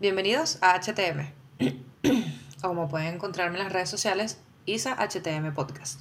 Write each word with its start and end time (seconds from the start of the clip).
Bienvenidos 0.00 0.56
a 0.62 0.80
HTM. 0.80 1.30
como 2.62 2.88
pueden 2.88 3.16
encontrarme 3.16 3.58
en 3.58 3.64
las 3.64 3.72
redes 3.74 3.90
sociales, 3.90 4.40
Isa 4.64 4.96
HTM 4.96 5.52
Podcast. 5.52 6.00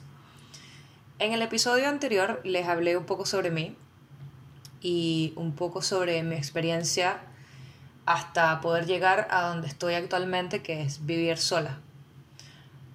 En 1.19 1.33
el 1.33 1.41
episodio 1.41 1.89
anterior 1.89 2.39
les 2.45 2.65
hablé 2.65 2.95
un 2.95 3.03
poco 3.03 3.25
sobre 3.25 3.51
mí 3.51 3.75
y 4.79 5.33
un 5.35 5.51
poco 5.51 5.81
sobre 5.81 6.23
mi 6.23 6.35
experiencia 6.35 7.19
hasta 8.05 8.61
poder 8.61 8.85
llegar 8.85 9.27
a 9.31 9.49
donde 9.49 9.67
estoy 9.67 9.95
actualmente, 9.95 10.61
que 10.61 10.81
es 10.81 11.05
vivir 11.05 11.37
sola. 11.37 11.81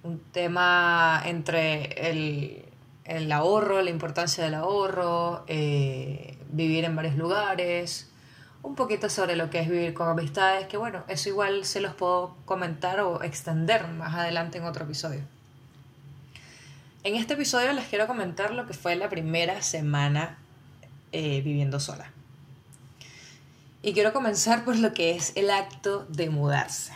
Un 0.01 0.17
tema 0.31 1.21
entre 1.23 2.09
el, 2.09 2.65
el 3.03 3.31
ahorro, 3.31 3.83
la 3.83 3.91
importancia 3.91 4.43
del 4.43 4.55
ahorro, 4.55 5.43
eh, 5.45 6.35
vivir 6.51 6.83
en 6.83 6.95
varios 6.95 7.15
lugares, 7.15 8.09
un 8.65 8.75
poquito 8.75 9.09
sobre 9.09 9.35
lo 9.35 9.51
que 9.51 9.59
es 9.59 9.69
vivir 9.69 9.93
con 9.93 10.09
amistades, 10.09 10.67
que 10.67 10.75
bueno, 10.75 11.03
eso 11.07 11.29
igual 11.29 11.65
se 11.65 11.81
los 11.81 11.93
puedo 11.93 12.35
comentar 12.45 12.99
o 12.99 13.21
extender 13.21 13.87
más 13.89 14.15
adelante 14.15 14.57
en 14.57 14.65
otro 14.65 14.85
episodio. 14.85 15.21
En 17.03 17.15
este 17.15 17.35
episodio 17.35 17.71
les 17.73 17.85
quiero 17.87 18.07
comentar 18.07 18.51
lo 18.51 18.65
que 18.65 18.73
fue 18.73 18.95
la 18.95 19.07
primera 19.07 19.61
semana 19.61 20.39
eh, 21.11 21.41
viviendo 21.41 21.79
sola. 21.79 22.11
Y 23.83 23.93
quiero 23.93 24.13
comenzar 24.13 24.65
por 24.65 24.77
lo 24.77 24.93
que 24.95 25.15
es 25.15 25.33
el 25.35 25.51
acto 25.51 26.07
de 26.09 26.31
mudarse. 26.31 26.91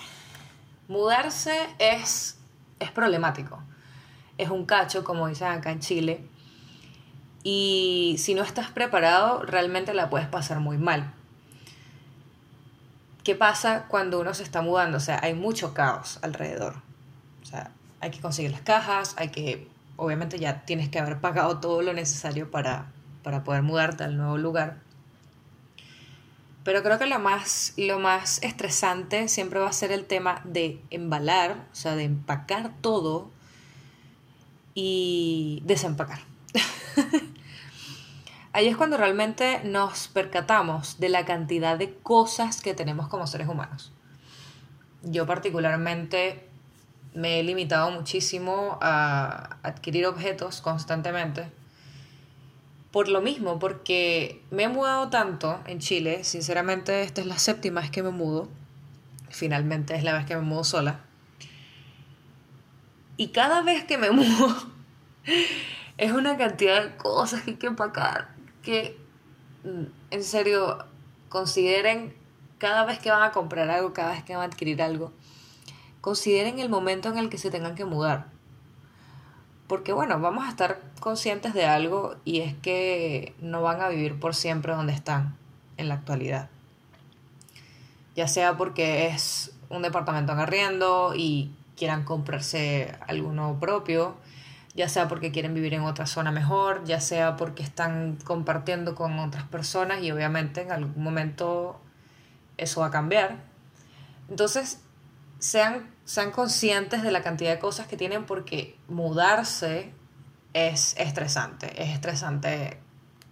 Mudarse 0.87 1.55
es, 1.77 2.39
es 2.79 2.89
problemático. 2.89 3.61
Es 4.39 4.49
un 4.49 4.65
cacho, 4.65 5.03
como 5.03 5.27
dicen 5.27 5.49
acá 5.49 5.69
en 5.69 5.81
Chile. 5.81 6.25
Y 7.43 8.15
si 8.17 8.33
no 8.33 8.41
estás 8.41 8.71
preparado, 8.71 9.43
realmente 9.43 9.93
la 9.93 10.09
puedes 10.09 10.27
pasar 10.27 10.59
muy 10.59 10.79
mal. 10.79 11.13
¿Qué 13.29 13.35
pasa 13.35 13.85
cuando 13.87 14.19
uno 14.19 14.33
se 14.33 14.41
está 14.41 14.63
mudando? 14.63 14.97
O 14.97 14.99
sea, 14.99 15.19
hay 15.21 15.35
mucho 15.35 15.75
caos 15.75 16.17
alrededor. 16.23 16.81
O 17.43 17.45
sea, 17.45 17.69
hay 17.99 18.09
que 18.09 18.19
conseguir 18.21 18.49
las 18.49 18.61
cajas, 18.61 19.13
hay 19.19 19.29
que, 19.29 19.67
obviamente 19.97 20.39
ya 20.39 20.65
tienes 20.65 20.89
que 20.89 20.97
haber 20.97 21.19
pagado 21.19 21.59
todo 21.59 21.83
lo 21.83 21.93
necesario 21.93 22.49
para, 22.49 22.87
para 23.21 23.43
poder 23.43 23.61
mudarte 23.61 24.03
al 24.03 24.17
nuevo 24.17 24.39
lugar. 24.39 24.79
Pero 26.63 26.81
creo 26.81 26.97
que 26.97 27.05
lo 27.05 27.19
más, 27.19 27.73
lo 27.77 27.99
más 27.99 28.41
estresante 28.41 29.27
siempre 29.27 29.59
va 29.59 29.69
a 29.69 29.73
ser 29.73 29.91
el 29.91 30.05
tema 30.05 30.41
de 30.43 30.81
embalar, 30.89 31.67
o 31.71 31.75
sea, 31.75 31.95
de 31.95 32.05
empacar 32.05 32.71
todo 32.81 33.29
y 34.73 35.61
desempacar. 35.65 36.21
Ahí 38.51 38.67
es 38.67 38.77
cuando 38.77 38.97
realmente 38.97 39.61
nos 39.63 40.07
percatamos 40.07 40.99
de 40.99 41.09
la 41.09 41.25
cantidad 41.25 41.77
de 41.77 41.93
cosas 41.93 42.61
que 42.61 42.73
tenemos 42.73 43.07
como 43.07 43.27
seres 43.27 43.47
humanos. 43.47 43.91
Yo 45.03 45.25
particularmente 45.27 46.49
me 47.13 47.39
he 47.39 47.43
limitado 47.43 47.91
muchísimo 47.91 48.77
a 48.81 49.57
adquirir 49.63 50.07
objetos 50.07 50.61
constantemente. 50.61 51.51
Por 52.91 53.07
lo 53.07 53.21
mismo, 53.21 53.59
porque 53.59 54.41
me 54.49 54.63
he 54.63 54.67
mudado 54.67 55.09
tanto 55.09 55.61
en 55.67 55.79
Chile, 55.79 56.23
sinceramente 56.23 57.03
esta 57.03 57.21
es 57.21 57.27
la 57.27 57.37
séptima 57.37 57.81
vez 57.81 57.91
que 57.91 58.01
me 58.01 58.09
mudo, 58.09 58.49
finalmente 59.29 59.95
es 59.95 60.03
la 60.03 60.13
vez 60.13 60.25
que 60.25 60.35
me 60.35 60.41
mudo 60.41 60.63
sola. 60.63 61.01
Y 63.15 63.27
cada 63.27 63.61
vez 63.61 63.83
que 63.83 63.99
me 63.99 64.09
mudo 64.11 64.55
es 65.97 66.11
una 66.11 66.37
cantidad 66.37 66.83
de 66.83 66.95
cosas 66.97 67.43
que 67.43 67.51
hay 67.51 67.57
que 67.57 67.67
empacar, 67.67 68.29
mm, 69.63 69.83
en 70.11 70.23
serio 70.23 70.85
consideren 71.29 72.13
cada 72.57 72.85
vez 72.85 72.99
que 72.99 73.09
van 73.09 73.23
a 73.23 73.31
comprar 73.31 73.69
algo, 73.69 73.93
cada 73.93 74.11
vez 74.11 74.23
que 74.23 74.35
van 74.35 74.43
a 74.43 74.45
adquirir 74.45 74.81
algo, 74.81 75.11
consideren 76.01 76.59
el 76.59 76.69
momento 76.69 77.09
en 77.09 77.17
el 77.17 77.29
que 77.29 77.37
se 77.37 77.51
tengan 77.51 77.75
que 77.75 77.85
mudar. 77.85 78.27
Porque 79.67 79.93
bueno, 79.93 80.19
vamos 80.19 80.45
a 80.45 80.49
estar 80.49 80.81
conscientes 80.99 81.53
de 81.53 81.65
algo 81.65 82.15
y 82.25 82.41
es 82.41 82.55
que 82.55 83.35
no 83.39 83.61
van 83.61 83.81
a 83.81 83.89
vivir 83.89 84.19
por 84.19 84.35
siempre 84.35 84.73
donde 84.73 84.93
están 84.93 85.35
en 85.77 85.89
la 85.89 85.95
actualidad. 85.95 86.49
Ya 88.15 88.27
sea 88.27 88.57
porque 88.57 89.07
es 89.07 89.53
un 89.69 89.81
departamento 89.81 90.33
en 90.33 90.39
arriendo 90.39 91.13
y 91.15 91.51
quieran 91.77 92.03
comprarse 92.03 92.93
alguno 93.07 93.57
propio, 93.59 94.15
ya 94.79 94.87
sea 94.87 95.09
porque 95.09 95.33
quieren 95.33 95.53
vivir 95.53 95.73
en 95.73 95.81
otra 95.81 96.05
zona 96.05 96.31
mejor, 96.31 96.85
ya 96.85 97.01
sea 97.01 97.35
porque 97.35 97.63
están 97.63 98.15
compartiendo 98.23 98.95
con 98.95 99.19
otras 99.19 99.43
personas 99.43 100.01
y 100.01 100.09
obviamente 100.09 100.61
en 100.61 100.71
algún 100.71 101.03
momento 101.03 101.81
eso 102.55 102.79
va 102.79 102.87
a 102.87 102.89
cambiar. 102.89 103.43
Entonces, 104.29 104.79
sean, 105.37 105.93
sean 106.05 106.31
conscientes 106.31 107.03
de 107.03 107.11
la 107.11 107.21
cantidad 107.23 107.51
de 107.51 107.59
cosas 107.59 107.87
que 107.87 107.97
tienen 107.97 108.25
porque 108.25 108.79
mudarse 108.87 109.91
es 110.53 110.95
estresante, 110.97 111.83
es 111.83 111.89
estresante 111.89 112.79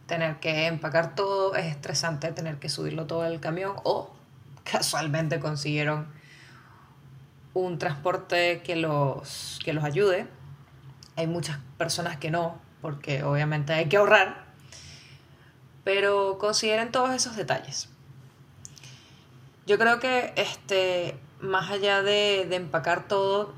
tener 0.05 0.41
que 0.41 0.67
empacar 0.67 1.15
todo, 1.15 1.55
es 1.55 1.67
estresante 1.67 2.29
tener 2.33 2.59
que 2.59 2.67
subirlo 2.67 3.07
todo 3.07 3.21
al 3.21 3.39
camión 3.39 3.77
o 3.85 4.13
casualmente 4.69 5.39
consiguieron 5.39 6.07
un 7.53 7.79
transporte 7.79 8.61
que 8.63 8.75
los, 8.75 9.59
que 9.63 9.71
los 9.71 9.85
ayude 9.85 10.27
hay 11.17 11.25
muchas 11.25 11.57
personas 11.77 12.17
que 12.17 12.29
no, 12.29 12.61
porque 12.79 13.23
obviamente 13.23 13.73
hay 13.73 13.89
que 13.89 13.97
ahorrar. 13.97 14.45
Pero 15.83 16.37
consideren 16.37 16.91
todos 16.91 17.09
esos 17.09 17.35
detalles. 17.35 17.89
Yo 19.65 19.77
creo 19.79 19.99
que 19.99 20.31
este, 20.37 21.19
más 21.41 21.71
allá 21.71 22.03
de, 22.03 22.43
empacar 22.55 23.07
todo, 23.07 23.55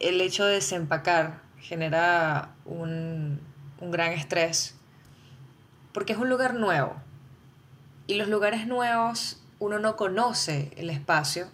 el 0.00 0.20
hecho 0.20 0.44
de 0.44 0.54
desempacar 0.54 1.40
genera 1.58 2.50
un, 2.66 3.40
un 3.80 3.90
gran 3.90 4.12
estrés 4.12 4.76
porque 5.92 6.12
es 6.12 6.18
un 6.18 6.28
lugar 6.28 6.54
nuevo. 6.54 6.94
Y 8.06 8.14
los 8.14 8.28
lugares 8.28 8.66
nuevos 8.66 9.40
uno 9.60 9.78
no 9.78 9.96
conoce 9.96 10.72
el 10.76 10.90
espacio. 10.90 11.48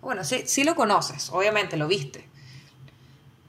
Bueno, 0.00 0.22
sí, 0.22 0.42
sí 0.46 0.62
lo 0.62 0.76
conoces, 0.76 1.30
obviamente 1.30 1.76
lo 1.76 1.88
viste 1.88 2.28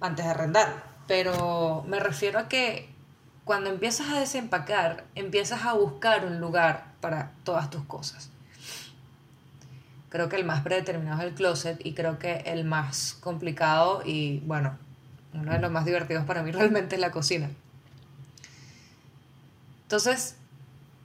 antes 0.01 0.25
de 0.25 0.31
arrendar. 0.31 0.83
Pero 1.07 1.83
me 1.87 1.99
refiero 1.99 2.39
a 2.39 2.47
que 2.47 2.89
cuando 3.45 3.69
empiezas 3.69 4.09
a 4.09 4.19
desempacar, 4.19 5.05
empiezas 5.15 5.65
a 5.65 5.73
buscar 5.73 6.25
un 6.25 6.39
lugar 6.39 6.93
para 7.01 7.31
todas 7.43 7.69
tus 7.69 7.83
cosas. 7.85 8.29
Creo 10.09 10.29
que 10.29 10.35
el 10.35 10.45
más 10.45 10.61
predeterminado 10.61 11.21
es 11.21 11.27
el 11.27 11.33
closet 11.33 11.83
y 11.83 11.93
creo 11.93 12.19
que 12.19 12.43
el 12.45 12.65
más 12.65 13.17
complicado 13.19 14.01
y 14.05 14.39
bueno, 14.41 14.77
uno 15.33 15.51
de 15.51 15.59
los 15.59 15.71
más 15.71 15.85
divertidos 15.85 16.25
para 16.25 16.43
mí 16.43 16.51
realmente 16.53 16.95
es 16.95 17.01
la 17.01 17.11
cocina. 17.11 17.49
Entonces, 19.83 20.35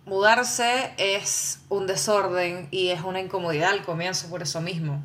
mudarse 0.05 0.93
es 0.99 1.61
un 1.71 1.87
desorden 1.87 2.69
y 2.71 2.91
es 2.91 3.03
una 3.03 3.21
incomodidad 3.21 3.71
al 3.71 3.85
comienzo 3.85 4.29
por 4.29 4.43
eso 4.43 4.61
mismo, 4.61 5.03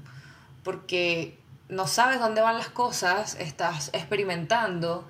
porque 0.64 1.40
no 1.70 1.86
sabes 1.86 2.20
dónde 2.20 2.42
van 2.42 2.58
las 2.58 2.70
cosas, 2.70 3.38
estás 3.40 3.92
experimentando. 3.94 5.08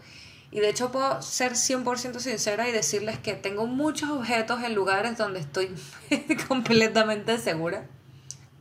Y 0.51 0.59
de 0.59 0.69
hecho 0.69 0.91
puedo 0.91 1.21
ser 1.21 1.53
100% 1.53 2.19
sincera 2.19 2.67
y 2.67 2.71
decirles 2.71 3.17
que 3.17 3.33
tengo 3.33 3.65
muchos 3.65 4.09
objetos 4.09 4.61
en 4.63 4.75
lugares 4.75 5.17
donde 5.17 5.39
estoy 5.39 5.73
completamente 6.47 7.37
segura 7.37 7.87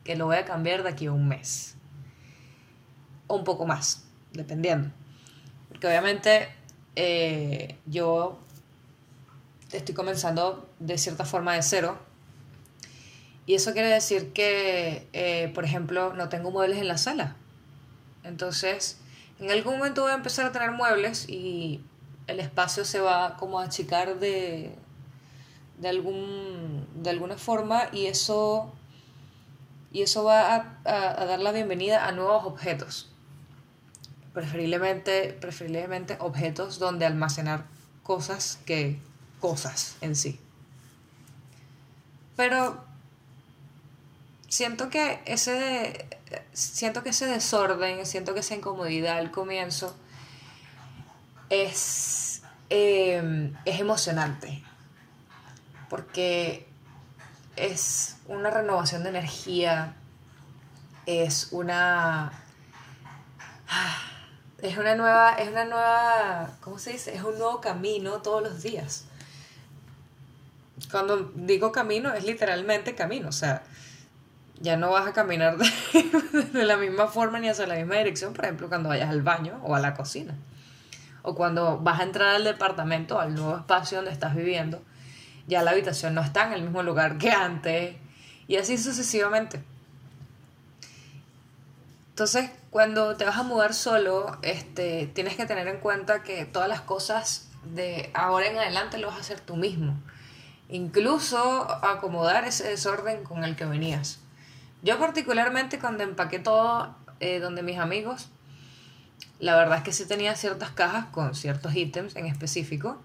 que 0.04 0.16
lo 0.16 0.26
voy 0.26 0.36
a 0.36 0.44
cambiar 0.44 0.82
de 0.82 0.90
aquí 0.90 1.06
a 1.06 1.12
un 1.12 1.28
mes. 1.28 1.74
O 3.26 3.36
un 3.36 3.44
poco 3.44 3.66
más, 3.66 4.04
dependiendo. 4.32 4.90
Porque 5.68 5.86
obviamente 5.86 6.48
eh, 6.94 7.78
yo 7.86 8.38
estoy 9.72 9.94
comenzando 9.94 10.70
de 10.78 10.98
cierta 10.98 11.24
forma 11.24 11.54
de 11.54 11.62
cero. 11.62 11.98
Y 13.44 13.54
eso 13.54 13.72
quiere 13.72 13.88
decir 13.88 14.32
que, 14.32 15.08
eh, 15.14 15.50
por 15.54 15.64
ejemplo, 15.64 16.12
no 16.12 16.28
tengo 16.28 16.50
muebles 16.50 16.78
en 16.78 16.86
la 16.86 16.98
sala 16.98 17.36
entonces, 18.28 18.98
en 19.40 19.50
algún 19.50 19.78
momento 19.78 20.02
voy 20.02 20.12
a 20.12 20.14
empezar 20.14 20.46
a 20.46 20.52
tener 20.52 20.70
muebles 20.72 21.28
y 21.28 21.80
el 22.26 22.40
espacio 22.40 22.84
se 22.84 23.00
va 23.00 23.36
como 23.36 23.58
a 23.58 23.64
achicar 23.64 24.18
de, 24.18 24.76
de, 25.78 25.88
algún, 25.88 26.86
de 26.94 27.10
alguna 27.10 27.38
forma 27.38 27.88
y 27.90 28.06
eso, 28.06 28.72
y 29.92 30.02
eso 30.02 30.24
va 30.24 30.54
a, 30.54 30.78
a, 30.84 31.24
dar 31.24 31.40
la 31.40 31.52
bienvenida 31.52 32.06
a 32.06 32.12
nuevos 32.12 32.44
objetos. 32.44 33.10
Preferiblemente, 34.34 35.32
preferiblemente 35.40 36.16
objetos 36.20 36.78
donde 36.78 37.06
almacenar 37.06 37.64
cosas 38.02 38.60
que 38.66 38.98
cosas 39.40 39.96
en 40.02 40.14
sí. 40.14 40.38
Pero 42.36 42.84
siento 44.48 44.90
que 44.90 45.22
ese 45.24 46.06
siento 46.52 47.02
que 47.02 47.10
ese 47.10 47.26
desorden, 47.26 48.04
siento 48.06 48.34
que 48.34 48.40
esa 48.40 48.54
incomodidad 48.54 49.18
al 49.18 49.30
comienzo 49.30 49.96
es, 51.50 52.42
em, 52.70 53.54
es 53.64 53.80
emocionante. 53.80 54.62
Porque 55.88 56.66
es 57.56 58.16
una 58.26 58.50
renovación 58.50 59.02
de 59.02 59.08
energía, 59.10 59.94
es 61.06 61.48
una 61.52 62.32
es 64.60 64.76
una 64.76 64.94
nueva 64.94 65.34
es 65.34 65.48
una 65.48 65.64
nueva 65.64 66.50
¿cómo 66.60 66.78
se 66.78 66.92
dice? 66.92 67.14
Es 67.14 67.22
un 67.22 67.38
nuevo 67.38 67.60
camino 67.60 68.20
todos 68.20 68.42
los 68.42 68.62
días. 68.62 69.04
Cuando 70.90 71.32
digo 71.34 71.72
camino 71.72 72.12
es 72.12 72.24
literalmente 72.24 72.94
camino, 72.94 73.30
o 73.30 73.32
sea, 73.32 73.62
ya 74.60 74.76
no 74.76 74.90
vas 74.90 75.06
a 75.06 75.12
caminar 75.12 75.56
de, 76.52 76.64
la 76.64 76.76
misma 76.76 77.06
forma 77.06 77.38
ni 77.38 77.48
hacia 77.48 77.66
la 77.66 77.76
misma 77.76 77.96
dirección, 77.96 78.32
por 78.32 78.44
ejemplo, 78.44 78.68
cuando 78.68 78.88
vayas 78.88 79.10
al 79.10 79.22
baño 79.22 79.60
o 79.62 79.74
a 79.74 79.80
la 79.80 79.94
cocina. 79.94 80.36
O 81.22 81.34
cuando 81.34 81.78
vas 81.78 82.00
a 82.00 82.04
entrar 82.04 82.34
al 82.34 82.44
departamento, 82.44 83.20
al 83.20 83.34
nuevo 83.34 83.56
espacio 83.56 83.98
donde 83.98 84.12
estás 84.12 84.34
viviendo, 84.34 84.82
ya 85.46 85.62
la 85.62 85.72
habitación 85.72 86.14
no 86.14 86.22
está 86.22 86.46
en 86.46 86.52
el 86.54 86.62
mismo 86.62 86.82
lugar 86.82 87.18
que 87.18 87.30
antes. 87.30 87.96
Y 88.46 88.56
así 88.56 88.78
sucesivamente. 88.78 89.62
Entonces, 92.10 92.50
cuando 92.70 93.16
te 93.16 93.24
vas 93.24 93.36
a 93.36 93.42
mudar 93.42 93.74
solo, 93.74 94.38
este, 94.42 95.06
tienes 95.14 95.36
que 95.36 95.46
tener 95.46 95.68
en 95.68 95.78
cuenta 95.78 96.22
que 96.22 96.44
todas 96.46 96.68
las 96.68 96.80
cosas 96.80 97.48
de 97.64 98.10
ahora 98.14 98.46
en 98.46 98.58
adelante 98.58 98.98
lo 98.98 99.08
vas 99.08 99.18
a 99.18 99.20
hacer 99.20 99.40
tú 99.40 99.56
mismo. 99.56 100.00
Incluso 100.68 101.70
acomodar 101.84 102.44
ese 102.44 102.68
desorden 102.68 103.24
con 103.24 103.44
el 103.44 103.56
que 103.56 103.64
venías. 103.64 104.20
Yo 104.82 104.98
particularmente 104.98 105.78
cuando 105.78 106.04
empaqué 106.04 106.38
todo 106.38 106.94
eh, 107.20 107.40
donde 107.40 107.62
mis 107.62 107.78
amigos, 107.78 108.28
la 109.40 109.56
verdad 109.56 109.78
es 109.78 109.84
que 109.84 109.92
sí 109.92 110.06
tenía 110.06 110.36
ciertas 110.36 110.70
cajas 110.70 111.06
con 111.06 111.34
ciertos 111.34 111.74
ítems 111.74 112.14
en 112.16 112.26
específico, 112.26 113.02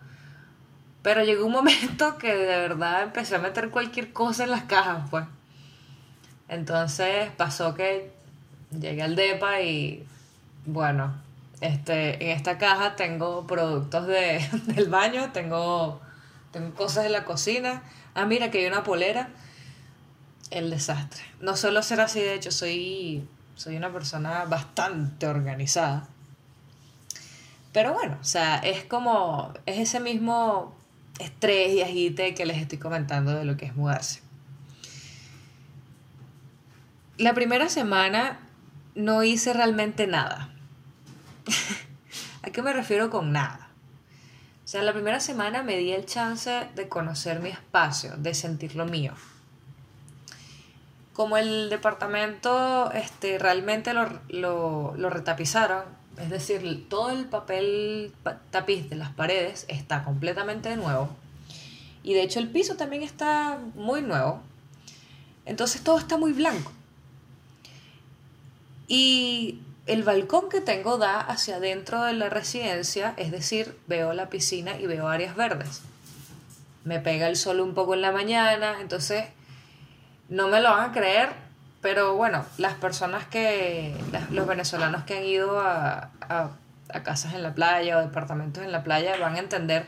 pero 1.02 1.24
llegó 1.24 1.46
un 1.46 1.52
momento 1.54 2.18
que 2.18 2.34
de 2.36 2.46
verdad 2.46 3.04
empecé 3.04 3.36
a 3.36 3.40
meter 3.40 3.70
cualquier 3.70 4.14
cosa 4.14 4.44
en 4.44 4.52
las 4.52 4.64
cajas, 4.64 5.10
pues. 5.10 5.26
Entonces 6.48 7.32
pasó 7.38 7.74
que 7.74 8.12
llegué 8.72 9.02
al 9.02 9.16
DEPA 9.16 9.62
y 9.62 10.06
bueno, 10.66 11.14
este, 11.62 12.24
en 12.24 12.38
esta 12.38 12.58
caja 12.60 12.96
tengo 12.96 13.48
productos 13.48 14.06
de, 14.06 14.48
del 14.68 14.90
baño, 14.90 15.32
tengo, 15.32 16.02
tengo 16.52 16.74
cosas 16.76 17.04
de 17.04 17.10
la 17.10 17.26
cocina. 17.26 17.82
Ah, 18.14 18.26
mira 18.26 18.52
que 18.52 18.60
hay 18.60 18.68
una 18.68 18.84
polera 18.84 19.30
el 20.54 20.70
desastre. 20.70 21.24
No 21.42 21.58
suelo 21.58 21.82
ser 21.82 22.00
así, 22.00 22.20
de 22.20 22.36
hecho, 22.36 22.52
soy, 22.52 23.28
soy 23.56 23.76
una 23.76 23.92
persona 23.92 24.46
bastante 24.46 25.28
organizada. 25.28 26.08
Pero 27.74 27.94
bueno, 27.94 28.18
o 28.22 28.24
sea, 28.24 28.58
es 28.58 28.86
como, 28.86 29.52
es 29.66 29.80
ese 29.80 30.00
mismo 30.00 30.76
estrés 31.20 31.74
y 31.74 31.82
agite 31.82 32.36
que 32.36 32.46
les 32.46 32.58
estoy 32.58 32.78
comentando 32.78 33.34
de 33.34 33.46
lo 33.46 33.58
que 33.58 33.66
es 33.66 33.76
mudarse. 33.76 34.22
La 37.18 37.34
primera 37.34 37.70
semana 37.70 38.40
no 38.94 39.24
hice 39.24 39.54
realmente 39.54 40.06
nada. 40.06 40.54
¿A 42.44 42.52
qué 42.52 42.62
me 42.62 42.74
refiero 42.74 43.10
con 43.10 43.32
nada? 43.32 43.70
O 44.64 44.68
sea, 44.68 44.84
la 44.84 44.94
primera 44.94 45.20
semana 45.20 45.64
me 45.64 45.78
di 45.78 45.92
el 45.92 46.06
chance 46.06 46.68
de 46.76 46.88
conocer 46.88 47.40
mi 47.40 47.50
espacio, 47.50 48.16
de 48.18 48.34
sentir 48.34 48.76
lo 48.76 48.86
mío 48.86 49.14
como 51.14 51.38
el 51.38 51.70
departamento 51.70 52.92
este, 52.92 53.38
realmente 53.38 53.94
lo, 53.94 54.10
lo, 54.30 54.94
lo, 54.98 55.10
retapizaron, 55.10 55.84
es 56.18 56.30
decir, 56.30 56.90
todo 56.90 57.12
el 57.12 57.26
papel 57.26 58.14
tapiz 58.52 58.90
de 58.90 58.96
las 58.96 59.12
paredes 59.12 59.66
está 59.68 60.04
completamente 60.04 60.76
nuevo. 60.76 61.10
Y 62.04 62.14
de 62.14 62.24
hecho 62.24 62.40
el 62.40 62.50
piso 62.50 62.76
también 62.76 63.04
está 63.04 63.60
muy 63.76 64.02
nuevo. 64.02 64.42
Entonces 65.46 65.84
todo 65.84 65.98
está 65.98 66.18
muy 66.18 66.34
blanco. 66.34 66.72
Y 68.88 69.60
el 69.86 70.04
balcón 70.04 70.50
que 70.50 70.62
tengo 70.62 70.98
da 70.98 71.20
hacia 71.20 71.58
adentro 71.58 72.04
de 72.04 72.14
la 72.14 72.30
residencia, 72.30 73.14
es 73.18 73.32
decir, 73.32 73.78
veo 73.88 74.14
la 74.14 74.30
piscina 74.30 74.80
y 74.80 74.88
veo 74.88 75.08
áreas 75.08 75.36
verdes. 75.36 75.82
Me 76.84 77.00
pega 77.00 77.28
el 77.28 77.38
sol 77.38 77.62
un 77.62 77.74
poco 77.74 77.94
en 77.94 78.02
la 78.02 78.12
mañana, 78.12 78.78
entonces 78.82 79.26
no 80.34 80.48
me 80.48 80.62
lo 80.62 80.72
van 80.72 80.90
a 80.90 80.92
creer, 80.92 81.30
pero 81.80 82.16
bueno, 82.16 82.44
las 82.58 82.74
personas 82.74 83.24
que, 83.28 83.96
los 84.32 84.48
venezolanos 84.48 85.04
que 85.04 85.16
han 85.16 85.26
ido 85.26 85.60
a, 85.60 86.10
casas 87.04 87.36
en 87.36 87.44
la 87.44 87.54
playa 87.54 88.00
o 88.00 88.02
departamentos 88.02 88.64
en 88.64 88.72
la 88.72 88.84
playa 88.84 89.16
van 89.20 89.36
a 89.36 89.40
entender 89.40 89.86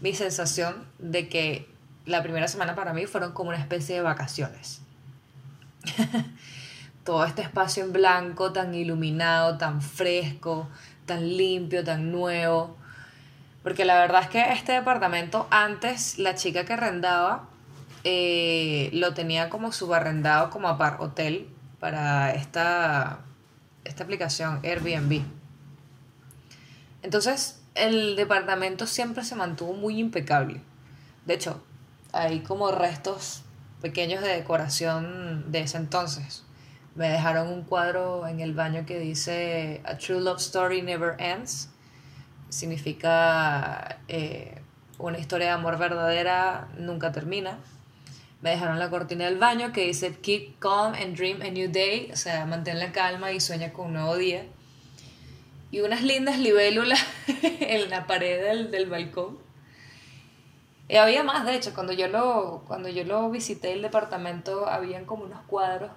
mi 0.00 0.14
sensación 0.14 0.86
de 1.00 1.28
que 1.28 1.68
la 2.06 2.22
primera 2.22 2.46
semana 2.46 2.76
para 2.76 2.92
mí 2.92 3.06
fueron 3.06 3.32
como 3.32 3.48
una 3.48 3.58
especie 3.58 3.96
de 3.96 4.02
vacaciones. 4.02 4.82
Todo 7.04 7.24
este 7.24 7.42
espacio 7.42 7.82
en 7.82 7.92
blanco, 7.92 8.52
tan 8.52 8.72
iluminado, 8.76 9.58
tan 9.58 9.82
fresco, 9.82 10.68
tan 11.06 11.36
limpio, 11.36 11.82
tan 11.82 12.12
nuevo. 12.12 12.76
Porque 13.64 13.84
la 13.84 13.96
verdad 13.96 14.22
es 14.22 14.28
que 14.28 14.52
este 14.52 14.72
departamento 14.72 15.48
antes, 15.50 16.20
la 16.20 16.36
chica 16.36 16.64
que 16.64 16.74
arrendaba, 16.74 17.48
eh, 18.04 18.90
lo 18.92 19.14
tenía 19.14 19.48
como 19.48 19.70
subarrendado 19.70 20.50
como 20.50 20.68
a 20.68 20.76
par 20.76 20.96
hotel 21.00 21.48
para 21.78 22.34
esta, 22.34 23.20
esta 23.84 24.04
aplicación 24.04 24.60
Airbnb. 24.64 25.22
Entonces, 27.02 27.60
el 27.74 28.16
departamento 28.16 28.86
siempre 28.86 29.24
se 29.24 29.36
mantuvo 29.36 29.74
muy 29.74 29.98
impecable. 29.98 30.60
De 31.26 31.34
hecho, 31.34 31.62
hay 32.12 32.40
como 32.40 32.72
restos 32.72 33.42
pequeños 33.80 34.22
de 34.22 34.28
decoración 34.28 35.50
de 35.52 35.60
ese 35.60 35.76
entonces. 35.76 36.44
Me 36.94 37.08
dejaron 37.08 37.48
un 37.48 37.62
cuadro 37.62 38.26
en 38.26 38.40
el 38.40 38.52
baño 38.52 38.84
que 38.84 38.98
dice 38.98 39.80
A 39.84 39.96
True 39.96 40.20
Love 40.20 40.40
Story 40.40 40.82
Never 40.82 41.14
Ends. 41.18 41.70
Significa 42.48 43.98
eh, 44.08 44.60
una 44.98 45.18
historia 45.18 45.46
de 45.46 45.52
amor 45.52 45.78
verdadera 45.78 46.68
nunca 46.76 47.12
termina 47.12 47.58
me 48.42 48.50
dejaron 48.50 48.78
la 48.80 48.90
cortina 48.90 49.24
del 49.24 49.38
baño 49.38 49.72
que 49.72 49.86
dice 49.86 50.14
Keep 50.16 50.58
calm 50.58 50.94
and 50.94 51.16
dream 51.16 51.40
a 51.42 51.50
new 51.50 51.70
day, 51.70 52.10
o 52.12 52.16
sea, 52.16 52.44
mantén 52.44 52.80
la 52.80 52.92
calma 52.92 53.32
y 53.32 53.40
sueña 53.40 53.72
con 53.72 53.86
un 53.86 53.92
nuevo 53.94 54.16
día. 54.16 54.44
Y 55.70 55.80
unas 55.80 56.02
lindas 56.02 56.38
libélulas 56.38 57.00
en 57.42 57.88
la 57.88 58.06
pared 58.06 58.42
del, 58.42 58.70
del 58.70 58.90
balcón. 58.90 59.38
Y 60.88 60.96
había 60.96 61.22
más, 61.22 61.46
de 61.46 61.54
hecho, 61.54 61.72
cuando 61.72 61.92
yo, 61.92 62.08
lo, 62.08 62.64
cuando 62.66 62.88
yo 62.88 63.04
lo 63.04 63.30
visité 63.30 63.72
el 63.72 63.80
departamento, 63.80 64.68
habían 64.68 65.06
como 65.06 65.24
unos 65.24 65.40
cuadros 65.46 65.92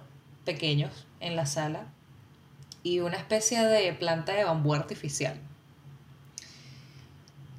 pequeños 0.46 1.08
en 1.20 1.36
la 1.36 1.48
sala 1.48 1.88
y 2.84 3.00
una 3.00 3.18
especie 3.18 3.66
de 3.66 3.92
planta 3.94 4.34
de 4.34 4.44
bambú 4.44 4.76
artificial. 4.76 5.42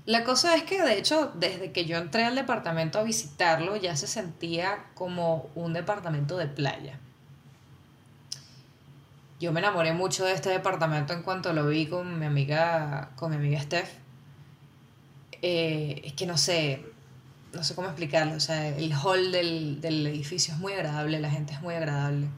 La 0.06 0.22
cosa 0.22 0.54
es 0.54 0.62
que, 0.62 0.80
de 0.80 0.98
hecho, 0.98 1.32
desde 1.34 1.72
que 1.72 1.84
yo 1.84 1.98
entré 1.98 2.24
al 2.24 2.36
departamento 2.36 3.00
a 3.00 3.02
visitarlo, 3.02 3.74
ya 3.74 3.96
se 3.96 4.06
sentía 4.06 4.86
como 4.94 5.50
un 5.56 5.72
departamento 5.72 6.36
de 6.36 6.46
playa. 6.46 7.00
Yo 9.40 9.52
me 9.52 9.58
enamoré 9.58 9.92
mucho 9.92 10.24
de 10.24 10.32
este 10.32 10.48
departamento 10.48 11.12
en 11.12 11.22
cuanto 11.22 11.52
lo 11.52 11.66
vi 11.66 11.88
con 11.88 12.20
mi 12.20 12.24
amiga, 12.24 13.10
con 13.16 13.30
mi 13.30 13.36
amiga 13.36 13.60
Steph. 13.60 13.90
Eh, 15.42 16.02
es 16.04 16.12
que 16.12 16.24
no 16.24 16.38
sé, 16.38 16.84
no 17.52 17.64
sé 17.64 17.74
cómo 17.74 17.88
explicarlo. 17.88 18.36
O 18.36 18.40
sea, 18.40 18.68
el 18.68 18.92
hall 18.94 19.32
del, 19.32 19.80
del 19.80 20.06
edificio 20.06 20.54
es 20.54 20.60
muy 20.60 20.72
agradable, 20.72 21.18
la 21.18 21.30
gente 21.30 21.52
es 21.52 21.60
muy 21.62 21.74
agradable. 21.74 22.28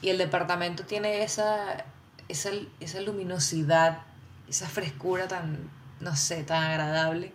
Y 0.00 0.10
el 0.10 0.18
departamento 0.18 0.84
tiene 0.84 1.24
esa, 1.24 1.84
esa, 2.28 2.50
esa 2.78 3.00
luminosidad, 3.00 4.02
esa 4.48 4.68
frescura 4.68 5.26
tan, 5.26 5.70
no 6.04 6.14
sé, 6.14 6.44
tan 6.44 6.62
agradable. 6.62 7.32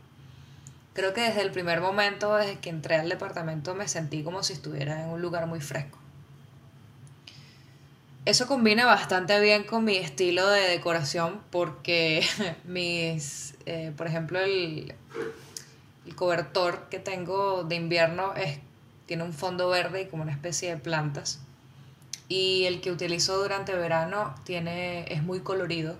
Creo 0.93 1.13
que 1.13 1.21
desde 1.21 1.41
el 1.41 1.51
primer 1.51 1.81
momento, 1.81 2.35
desde 2.35 2.59
que 2.59 2.69
entré 2.69 2.95
al 2.95 3.09
departamento, 3.09 3.73
me 3.73 3.87
sentí 3.87 4.23
como 4.23 4.43
si 4.43 4.53
estuviera 4.53 5.03
en 5.03 5.09
un 5.09 5.21
lugar 5.21 5.47
muy 5.47 5.59
fresco. 5.59 5.97
Eso 8.25 8.47
combina 8.47 8.85
bastante 8.85 9.39
bien 9.39 9.63
con 9.63 9.85
mi 9.85 9.95
estilo 9.95 10.47
de 10.47 10.61
decoración 10.61 11.41
porque 11.51 12.23
mis, 12.65 13.55
eh, 13.65 13.91
por 13.97 14.07
ejemplo, 14.07 14.39
el, 14.39 14.93
el 16.05 16.15
cobertor 16.15 16.89
que 16.89 16.99
tengo 16.99 17.63
de 17.63 17.75
invierno 17.75 18.35
es, 18.35 18.59
tiene 19.05 19.23
un 19.23 19.33
fondo 19.33 19.69
verde 19.69 20.03
y 20.03 20.05
como 20.07 20.23
una 20.23 20.31
especie 20.31 20.69
de 20.69 20.77
plantas. 20.77 21.39
Y 22.27 22.65
el 22.65 22.81
que 22.81 22.91
utilizo 22.91 23.37
durante 23.37 23.73
verano 23.73 24.35
tiene, 24.43 25.11
es 25.11 25.23
muy 25.23 25.39
colorido 25.39 25.97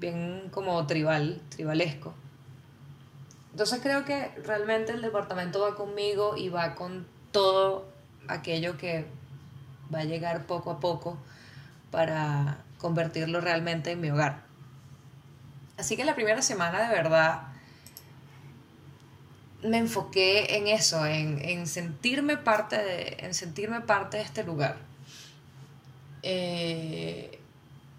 bien 0.00 0.48
como 0.50 0.84
tribal, 0.86 1.40
tribalesco. 1.50 2.14
Entonces 3.52 3.80
creo 3.82 4.04
que 4.04 4.28
realmente 4.44 4.92
el 4.92 5.02
departamento 5.02 5.60
va 5.60 5.76
conmigo 5.76 6.36
y 6.36 6.48
va 6.48 6.74
con 6.74 7.06
todo 7.30 7.86
aquello 8.26 8.76
que 8.76 9.06
va 9.94 10.00
a 10.00 10.04
llegar 10.04 10.46
poco 10.46 10.70
a 10.70 10.80
poco 10.80 11.18
para 11.90 12.64
convertirlo 12.78 13.40
realmente 13.40 13.92
en 13.92 14.00
mi 14.00 14.10
hogar. 14.10 14.42
Así 15.76 15.96
que 15.96 16.04
la 16.04 16.14
primera 16.14 16.42
semana 16.42 16.88
de 16.88 16.94
verdad 16.94 17.42
me 19.62 19.78
enfoqué 19.78 20.56
en 20.56 20.68
eso, 20.68 21.04
en, 21.04 21.66
sentirme 21.66 22.38
parte 22.38 22.78
de, 22.78 23.16
en 23.20 23.34
sentirme 23.34 23.80
parte 23.82 24.16
de 24.16 24.22
este 24.22 24.44
lugar. 24.44 24.76
eh, 26.22 27.39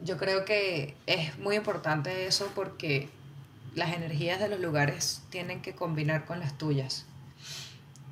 yo 0.04 0.18
creo 0.18 0.46
que 0.46 0.96
es 1.06 1.38
muy 1.38 1.56
importante 1.56 2.26
eso 2.28 2.52
porque 2.56 3.10
las 3.76 3.94
energías 3.94 4.40
de 4.40 4.50
los 4.50 4.60
lugares 4.60 5.22
tienen 5.30 5.62
que 5.62 5.74
combinar 5.74 6.26
con 6.26 6.40
las 6.40 6.58
tuyas. 6.58 7.06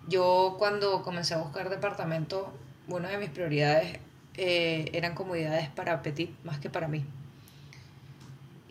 Yo 0.07 0.55
cuando 0.57 1.03
comencé 1.03 1.33
a 1.33 1.37
buscar 1.37 1.69
departamento, 1.69 2.53
una 2.87 3.09
de 3.09 3.17
mis 3.17 3.29
prioridades 3.29 3.99
eh, 4.35 4.89
eran 4.93 5.15
comodidades 5.15 5.69
para 5.69 6.01
Petit 6.01 6.31
más 6.43 6.59
que 6.59 6.69
para 6.69 6.87
mí. 6.87 7.05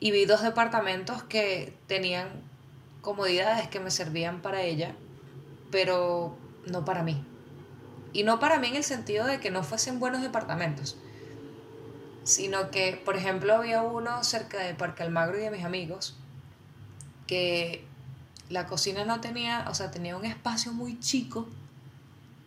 Y 0.01 0.13
vi 0.13 0.25
dos 0.25 0.43
departamentos 0.43 1.23
que 1.25 1.75
tenían 1.87 2.29
comodidades 3.03 3.69
que 3.69 3.81
me 3.81 3.91
servían 3.91 4.43
para 4.43 4.63
ella, 4.63 4.95
pero 5.71 6.37
no 6.67 6.85
para 6.85 7.03
mí. 7.03 7.25
Y 8.13 8.23
no 8.23 8.41
para 8.41 8.59
mí 8.59 8.69
en 8.69 8.77
el 8.77 8.85
sentido 8.85 9.27
de 9.27 9.41
que 9.41 9.51
no 9.51 9.63
fuesen 9.63 10.01
buenos 10.01 10.23
departamentos, 10.23 10.97
sino 12.29 12.71
que, 12.71 13.01
por 13.07 13.17
ejemplo, 13.17 13.55
había 13.55 13.81
uno 13.81 14.23
cerca 14.23 14.59
de 14.59 14.75
Parque 14.75 15.03
Almagro 15.03 15.39
y 15.39 15.41
de 15.41 15.51
mis 15.51 15.65
amigos, 15.65 16.15
que 17.27 17.87
la 18.51 18.67
cocina 18.67 19.07
no 19.07 19.23
tenía, 19.23 19.65
o 19.71 19.75
sea, 19.75 19.91
tenía 19.91 20.15
un 20.15 20.27
espacio 20.27 20.75
muy 20.75 21.01
chico 21.01 21.49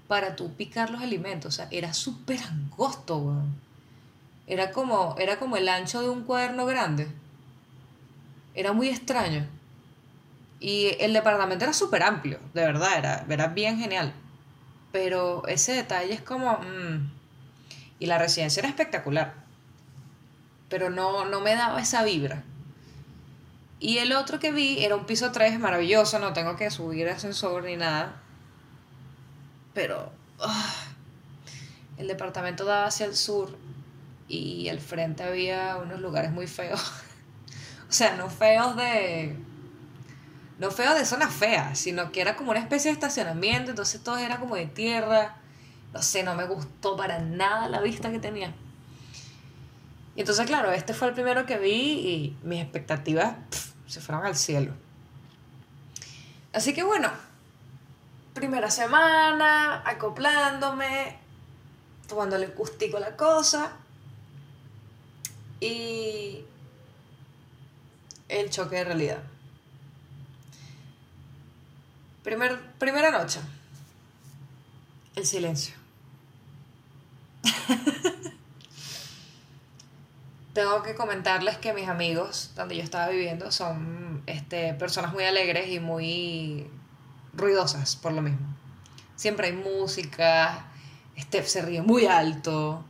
para 0.08 0.36
tú 0.36 0.54
picar 0.54 0.92
los 0.92 1.02
alimentos, 1.02 1.56
o 1.56 1.58
sea, 1.58 1.68
era 1.72 1.96
súper 1.96 2.40
angosto, 2.44 3.42
Era 4.46 4.72
como, 4.72 5.16
era 5.18 5.40
como 5.40 5.58
el 5.58 5.68
ancho 5.68 6.02
de 6.02 6.10
un 6.10 6.26
cuaderno 6.26 6.68
grande. 6.68 7.08
Era 8.54 8.74
muy 8.74 8.90
extraño. 8.90 9.48
Y 10.60 10.96
el 11.00 11.14
departamento 11.14 11.66
era 11.66 11.74
súper 11.74 12.04
amplio, 12.04 12.40
de 12.54 12.62
verdad, 12.62 13.00
era, 13.00 13.26
era 13.28 13.48
bien 13.48 13.80
genial. 13.80 14.14
Pero 14.92 15.48
ese 15.48 15.74
detalle 15.74 16.14
es 16.14 16.22
como... 16.22 16.60
Mm, 16.60 17.10
y 17.98 18.06
la 18.06 18.20
residencia 18.20 18.60
era 18.60 18.70
espectacular. 18.70 19.42
Pero 20.72 20.90
no, 20.90 21.26
no 21.26 21.42
me 21.42 21.54
daba 21.54 21.82
esa 21.82 22.04
vibra. 22.04 22.44
Y 23.82 23.98
el 23.98 24.14
otro 24.14 24.40
que 24.40 24.52
vi 24.52 24.84
era 24.86 24.96
un 24.96 25.06
piso 25.06 25.32
3 25.32 25.60
maravilloso, 25.60 26.18
no 26.18 26.34
tengo 26.34 26.56
que 26.56 26.72
subir 26.72 27.10
ascensor 27.10 27.64
ni 27.64 27.76
nada. 27.76 28.22
Pero 29.74 30.14
ah, 30.40 30.74
el 31.98 32.08
departamento 32.08 32.64
daba 32.64 32.86
hacia 32.86 33.06
el 33.06 33.16
sur 33.16 33.58
y 34.28 34.70
al 34.70 34.80
frente 34.80 35.24
había 35.24 35.78
unos 35.78 36.00
lugares 36.00 36.32
muy 36.32 36.48
feos. 36.48 36.80
o 37.90 37.92
sea, 37.92 38.16
no 38.16 38.30
feos 38.30 38.76
de... 38.78 39.36
No 40.58 40.72
feos 40.72 40.96
de 40.96 41.06
zonas 41.06 41.34
feas, 41.34 41.78
sino 41.80 42.12
que 42.12 42.22
era 42.22 42.38
como 42.38 42.52
una 42.52 42.60
especie 42.60 42.92
de 42.92 42.94
estacionamiento, 42.94 43.72
entonces 43.72 44.02
todo 44.02 44.20
era 44.20 44.40
como 44.40 44.56
de 44.56 44.68
tierra. 44.68 45.36
No 45.92 46.02
sé, 46.02 46.24
no 46.24 46.36
me 46.36 46.46
gustó 46.46 46.96
para 46.96 47.20
nada 47.20 47.68
la 47.68 47.82
vista 47.82 48.12
que 48.12 48.20
tenía. 48.20 48.54
Y 50.16 50.22
entonces, 50.22 50.46
claro, 50.46 50.72
este 50.72 50.94
fue 50.94 51.08
el 51.08 51.14
primero 51.14 51.46
que 51.46 51.58
vi 51.58 51.72
y 51.72 52.38
mis 52.44 52.62
expectativas 52.62 53.36
se 53.88 54.02
fueron 54.02 54.26
al 54.26 54.36
cielo. 54.36 54.74
Así 56.54 56.74
que 56.74 56.84
bueno, 56.84 57.10
primera 58.34 58.70
semana, 58.70 59.84
acoplándome, 59.86 61.18
tomándole 62.08 62.48
gustico 62.48 63.00
la 63.00 63.16
cosa 63.16 63.72
y 65.62 66.44
el 68.28 68.50
choque 68.50 68.78
de 68.78 68.84
realidad. 68.84 69.24
Primer, 72.24 72.62
primera 72.78 73.12
noche, 73.12 73.40
el 75.16 75.26
silencio. 75.26 75.76
tengo 80.54 80.84
que 80.84 80.96
comentarles 80.96 81.58
que 81.58 81.74
mis 81.74 81.88
amigos, 81.88 82.52
donde 82.56 82.76
yo 82.76 82.84
estaba 82.84 83.08
viviendo, 83.10 83.52
son 83.52 84.24
este, 84.26 84.74
personas 84.74 85.14
muy 85.14 85.24
alegres 85.24 85.70
y 85.70 85.80
muy 85.80 86.70
ruidosas 87.34 87.96
por 87.96 88.12
lo 88.12 88.22
mismo. 88.22 88.48
Siempre 89.16 89.48
hay 89.48 89.54
música, 89.54 90.66
Steph 91.18 91.48
se 91.48 91.62
ríe 91.62 91.82
muy 91.82 92.06
alto, 92.06 92.84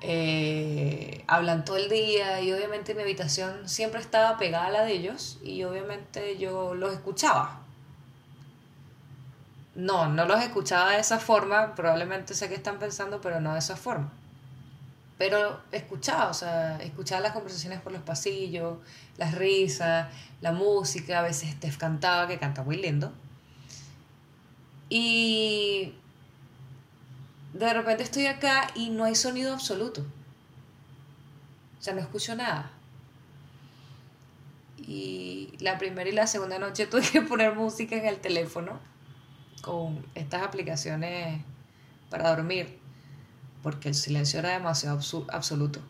eh, 0.00 1.24
hablan 1.26 1.64
todo 1.64 1.76
el 1.76 1.88
día 1.88 2.40
y 2.42 2.52
obviamente 2.52 2.94
mi 2.94 3.02
habitación 3.02 3.68
siempre 3.68 4.00
estaba 4.00 4.36
pegada 4.36 4.66
a 4.66 4.70
la 4.70 4.82
de 4.82 4.92
ellos 4.92 5.38
y 5.42 5.64
obviamente 5.64 6.36
yo 6.36 6.74
los 6.74 6.92
escuchaba. 6.92 7.60
No, 9.74 10.08
no 10.08 10.26
los 10.26 10.40
escuchaba 10.40 10.92
de 10.92 11.00
esa 11.00 11.18
forma, 11.18 11.74
probablemente 11.74 12.34
sé 12.34 12.48
que 12.48 12.54
están 12.54 12.78
pensando, 12.78 13.20
pero 13.20 13.40
no 13.40 13.54
de 13.54 13.58
esa 13.60 13.76
forma 13.76 14.12
pero 15.16 15.60
escuchaba, 15.70 16.30
o 16.30 16.34
sea, 16.34 16.78
escuchaba 16.82 17.20
las 17.20 17.32
conversaciones 17.32 17.80
por 17.80 17.92
los 17.92 18.02
pasillos, 18.02 18.78
las 19.16 19.34
risas, 19.34 20.12
la 20.40 20.52
música, 20.52 21.20
a 21.20 21.22
veces 21.22 21.50
Steph 21.52 21.76
cantaba, 21.76 22.26
que 22.26 22.38
canta 22.38 22.62
muy 22.62 22.76
lindo. 22.76 23.12
Y 24.88 25.94
de 27.52 27.72
repente 27.72 28.02
estoy 28.02 28.26
acá 28.26 28.68
y 28.74 28.90
no 28.90 29.04
hay 29.04 29.14
sonido 29.14 29.52
absoluto. 29.52 30.04
O 31.78 31.82
sea, 31.82 31.94
no 31.94 32.00
escucho 32.00 32.34
nada. 32.34 32.72
Y 34.78 35.54
la 35.60 35.78
primera 35.78 36.08
y 36.08 36.12
la 36.12 36.26
segunda 36.26 36.58
noche 36.58 36.86
tuve 36.90 37.08
que 37.08 37.22
poner 37.22 37.54
música 37.54 37.96
en 37.96 38.06
el 38.06 38.18
teléfono 38.18 38.80
con 39.62 40.04
estas 40.14 40.42
aplicaciones 40.42 41.40
para 42.10 42.28
dormir 42.34 42.83
porque 43.64 43.88
el 43.88 43.94
silencio 43.94 44.38
era 44.40 44.50
demasiado 44.50 45.00
absoluto. 45.32 45.80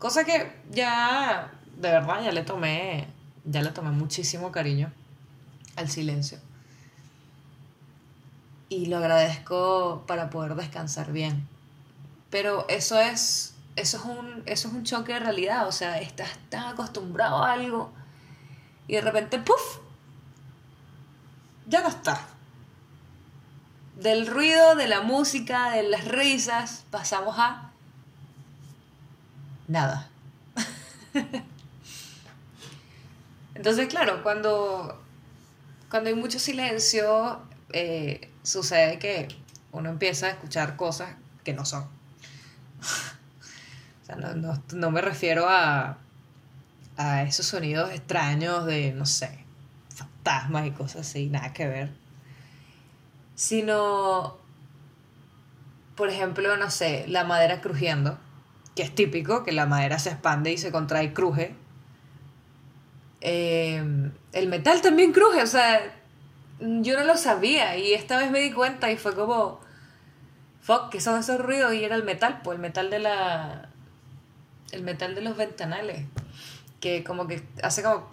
Cosa 0.00 0.24
que 0.24 0.60
ya, 0.72 1.52
de 1.76 1.90
verdad, 1.90 2.24
ya 2.24 2.32
le 2.32 2.42
tomé, 2.42 3.06
ya 3.44 3.62
le 3.62 3.70
tomé 3.70 3.92
muchísimo 3.92 4.50
cariño 4.50 4.92
al 5.76 5.88
silencio. 5.88 6.40
Y 8.68 8.86
lo 8.86 8.96
agradezco 8.96 10.02
para 10.08 10.28
poder 10.28 10.56
descansar 10.56 11.12
bien. 11.12 11.46
Pero 12.30 12.66
eso 12.68 12.98
es, 12.98 13.54
eso 13.76 13.98
es 13.98 14.04
un, 14.04 14.42
eso 14.46 14.66
es 14.66 14.74
un 14.74 14.82
choque 14.82 15.12
de 15.12 15.20
realidad. 15.20 15.68
O 15.68 15.72
sea, 15.72 16.00
estás 16.00 16.30
tan 16.48 16.64
acostumbrado 16.64 17.44
a 17.44 17.52
algo 17.52 17.92
y 18.88 18.94
de 18.94 19.02
repente, 19.02 19.38
¡puf! 19.38 19.78
Ya 21.68 21.80
no 21.80 21.88
está 21.88 22.26
del 24.02 24.26
ruido, 24.26 24.74
de 24.74 24.88
la 24.88 25.02
música, 25.02 25.70
de 25.70 25.84
las 25.84 26.06
risas, 26.06 26.84
pasamos 26.90 27.36
a 27.38 27.70
nada. 29.68 30.08
Entonces, 33.54 33.86
claro, 33.86 34.22
cuando, 34.22 35.00
cuando 35.88 36.08
hay 36.08 36.16
mucho 36.16 36.38
silencio, 36.38 37.40
eh, 37.72 38.30
sucede 38.42 38.98
que 38.98 39.28
uno 39.70 39.90
empieza 39.90 40.26
a 40.26 40.30
escuchar 40.30 40.76
cosas 40.76 41.14
que 41.44 41.52
no 41.52 41.64
son. 41.64 41.84
o 44.02 44.06
sea, 44.06 44.16
no, 44.16 44.62
no 44.72 44.90
me 44.90 45.00
refiero 45.00 45.48
a, 45.48 45.98
a 46.96 47.22
esos 47.22 47.46
sonidos 47.46 47.92
extraños 47.92 48.66
de, 48.66 48.92
no 48.92 49.06
sé, 49.06 49.44
fantasmas 49.94 50.66
y 50.66 50.72
cosas 50.72 51.02
así, 51.02 51.28
nada 51.28 51.52
que 51.52 51.68
ver 51.68 52.01
sino, 53.42 54.38
por 55.96 56.10
ejemplo, 56.10 56.56
no 56.56 56.70
sé, 56.70 57.04
la 57.08 57.24
madera 57.24 57.60
crujiendo, 57.60 58.16
que 58.76 58.84
es 58.84 58.94
típico, 58.94 59.42
que 59.42 59.50
la 59.50 59.66
madera 59.66 59.98
se 59.98 60.10
expande 60.10 60.52
y 60.52 60.58
se 60.58 60.70
contrae 60.70 61.06
y 61.06 61.08
cruje. 61.12 61.56
Em, 63.20 64.12
el 64.32 64.46
metal 64.46 64.80
también 64.80 65.12
cruje, 65.12 65.42
o 65.42 65.46
sea, 65.48 65.80
yo 66.60 66.96
no 66.96 67.04
lo 67.04 67.16
sabía 67.16 67.76
y 67.76 67.94
esta 67.94 68.16
vez 68.16 68.30
me 68.30 68.38
di 68.38 68.52
cuenta 68.52 68.92
y 68.92 68.96
fue 68.96 69.12
como, 69.16 69.58
fuck, 70.60 70.90
¿qué 70.90 71.00
son 71.00 71.18
esos 71.18 71.40
ruidos? 71.40 71.74
Y 71.74 71.82
era 71.82 71.96
el 71.96 72.04
metal, 72.04 72.42
pues 72.44 72.54
el 72.54 72.62
metal 72.62 72.90
de 72.90 73.00
la... 73.00 73.70
El 74.70 74.84
metal 74.84 75.16
de 75.16 75.20
los 75.20 75.36
ventanales, 75.36 76.06
que 76.80 77.02
como 77.02 77.26
que 77.26 77.42
hace 77.64 77.82
como... 77.82 78.08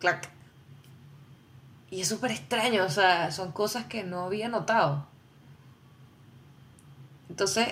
Clac, 0.00 0.33
y 1.94 2.00
es 2.00 2.08
súper 2.08 2.32
extraño, 2.32 2.84
o 2.84 2.88
sea, 2.88 3.30
son 3.30 3.52
cosas 3.52 3.84
que 3.84 4.02
no 4.02 4.24
había 4.24 4.48
notado. 4.48 5.06
Entonces, 7.30 7.68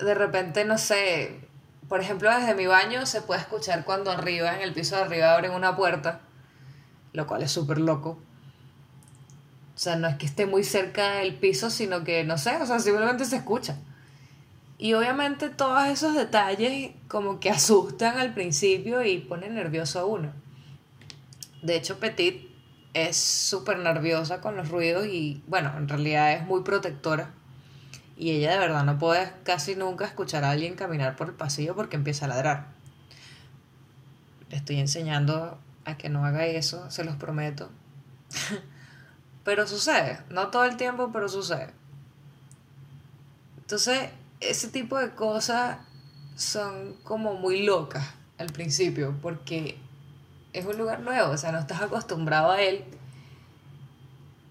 de 0.00 0.14
repente, 0.14 0.64
no 0.64 0.78
sé, 0.78 1.38
por 1.86 2.00
ejemplo, 2.00 2.34
desde 2.34 2.54
mi 2.54 2.66
baño 2.66 3.04
se 3.04 3.20
puede 3.20 3.42
escuchar 3.42 3.84
cuando 3.84 4.10
arriba, 4.10 4.56
en 4.56 4.62
el 4.62 4.72
piso 4.72 4.96
de 4.96 5.02
arriba, 5.02 5.34
abren 5.34 5.50
una 5.50 5.76
puerta, 5.76 6.22
lo 7.12 7.26
cual 7.26 7.42
es 7.42 7.52
súper 7.52 7.76
loco. 7.76 8.18
O 9.74 9.78
sea, 9.78 9.96
no 9.96 10.08
es 10.08 10.16
que 10.16 10.24
esté 10.24 10.46
muy 10.46 10.64
cerca 10.64 11.16
del 11.16 11.34
piso, 11.34 11.68
sino 11.68 12.04
que, 12.04 12.24
no 12.24 12.38
sé, 12.38 12.56
o 12.56 12.64
sea, 12.64 12.78
simplemente 12.78 13.26
se 13.26 13.36
escucha. 13.36 13.76
Y 14.78 14.94
obviamente 14.94 15.50
todos 15.50 15.88
esos 15.88 16.14
detalles 16.14 16.92
como 17.08 17.38
que 17.38 17.50
asustan 17.50 18.16
al 18.16 18.32
principio 18.32 19.04
y 19.04 19.18
ponen 19.18 19.56
nervioso 19.56 20.00
a 20.00 20.06
uno. 20.06 20.32
De 21.60 21.76
hecho, 21.76 22.00
Petit 22.00 22.53
es 22.94 23.16
súper 23.16 23.78
nerviosa 23.78 24.40
con 24.40 24.56
los 24.56 24.68
ruidos 24.68 25.06
y 25.06 25.42
bueno, 25.46 25.72
en 25.76 25.88
realidad 25.88 26.32
es 26.32 26.46
muy 26.46 26.62
protectora. 26.62 27.32
Y 28.16 28.30
ella 28.30 28.52
de 28.52 28.58
verdad 28.58 28.84
no 28.84 28.98
puede 28.98 29.32
casi 29.42 29.74
nunca 29.74 30.04
escuchar 30.06 30.44
a 30.44 30.50
alguien 30.50 30.76
caminar 30.76 31.16
por 31.16 31.28
el 31.28 31.34
pasillo 31.34 31.74
porque 31.74 31.96
empieza 31.96 32.26
a 32.26 32.28
ladrar. 32.28 32.68
Le 34.48 34.56
estoy 34.56 34.78
enseñando 34.78 35.58
a 35.84 35.96
que 35.96 36.08
no 36.08 36.24
haga 36.24 36.46
eso, 36.46 36.88
se 36.90 37.04
los 37.04 37.16
prometo. 37.16 37.70
pero 39.44 39.66
sucede, 39.66 40.20
no 40.30 40.48
todo 40.48 40.64
el 40.64 40.76
tiempo, 40.76 41.10
pero 41.12 41.28
sucede. 41.28 41.70
Entonces, 43.58 44.10
ese 44.40 44.68
tipo 44.68 44.98
de 44.98 45.10
cosas 45.14 45.78
son 46.36 46.94
como 47.02 47.34
muy 47.34 47.64
locas 47.64 48.04
al 48.38 48.48
principio, 48.48 49.16
porque 49.20 49.78
es 50.54 50.64
un 50.64 50.78
lugar 50.78 51.00
nuevo, 51.00 51.32
o 51.32 51.36
sea, 51.36 51.52
no 51.52 51.58
estás 51.58 51.82
acostumbrado 51.82 52.52
a 52.52 52.62
él. 52.62 52.84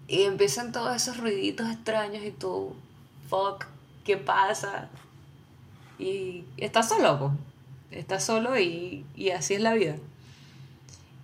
Y 0.06 0.22
empiezan 0.22 0.70
todos 0.70 0.94
esos 0.94 1.16
ruiditos 1.16 1.68
extraños 1.70 2.22
y 2.22 2.30
tú, 2.30 2.76
fuck, 3.28 3.64
¿qué 4.04 4.18
pasa? 4.18 4.90
Y 5.98 6.44
estás 6.58 6.90
solo, 6.90 7.18
pues. 7.18 7.32
Estás 7.90 8.24
solo 8.24 8.58
y, 8.58 9.06
así 9.34 9.54
es 9.54 9.60
la 9.62 9.72
vida. 9.72 9.96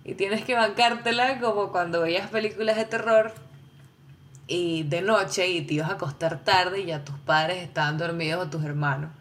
Y 0.03 0.15
tienes 0.15 0.43
que 0.43 0.55
bancártela 0.55 1.39
como 1.39 1.71
cuando 1.71 2.01
veías 2.01 2.29
películas 2.31 2.75
de 2.75 2.85
terror 2.85 3.33
y 4.47 4.83
de 4.83 5.01
noche 5.03 5.47
y 5.47 5.61
te 5.61 5.75
ibas 5.75 5.91
a 5.91 5.93
acostar 5.93 6.43
tarde 6.43 6.79
y 6.81 6.85
ya 6.85 7.05
tus 7.05 7.19
padres 7.19 7.61
estaban 7.61 7.99
dormidos 7.99 8.47
o 8.47 8.49
tus 8.49 8.63
hermanos. 8.63 9.11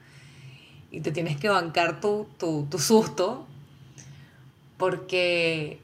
Y 0.90 1.02
te 1.02 1.12
tienes 1.12 1.36
que 1.36 1.50
bancar 1.50 2.00
tu, 2.00 2.28
tu, 2.38 2.66
tu 2.70 2.78
susto 2.78 3.46
porque 4.80 5.78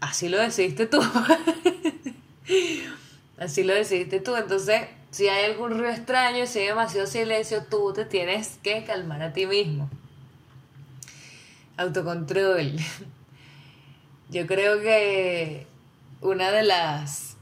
así 0.00 0.28
lo 0.28 0.38
decidiste 0.38 0.86
tú. 0.86 1.02
así 3.38 3.64
lo 3.64 3.74
decidiste 3.74 4.20
tú. 4.20 4.36
Entonces, 4.36 4.82
si 5.10 5.28
hay 5.28 5.50
algún 5.50 5.70
ruido 5.70 5.88
extraño, 5.88 6.46
si 6.46 6.60
hay 6.60 6.66
demasiado 6.66 7.06
silencio, 7.06 7.64
tú 7.64 7.92
te 7.94 8.04
tienes 8.04 8.58
que 8.62 8.84
calmar 8.84 9.22
a 9.22 9.32
ti 9.32 9.46
mismo. 9.46 9.88
Autocontrol. 11.78 12.76
Yo 14.30 14.46
creo 14.46 14.80
que 14.80 15.66
una 16.20 16.50
de 16.50 16.64
las 16.64 17.36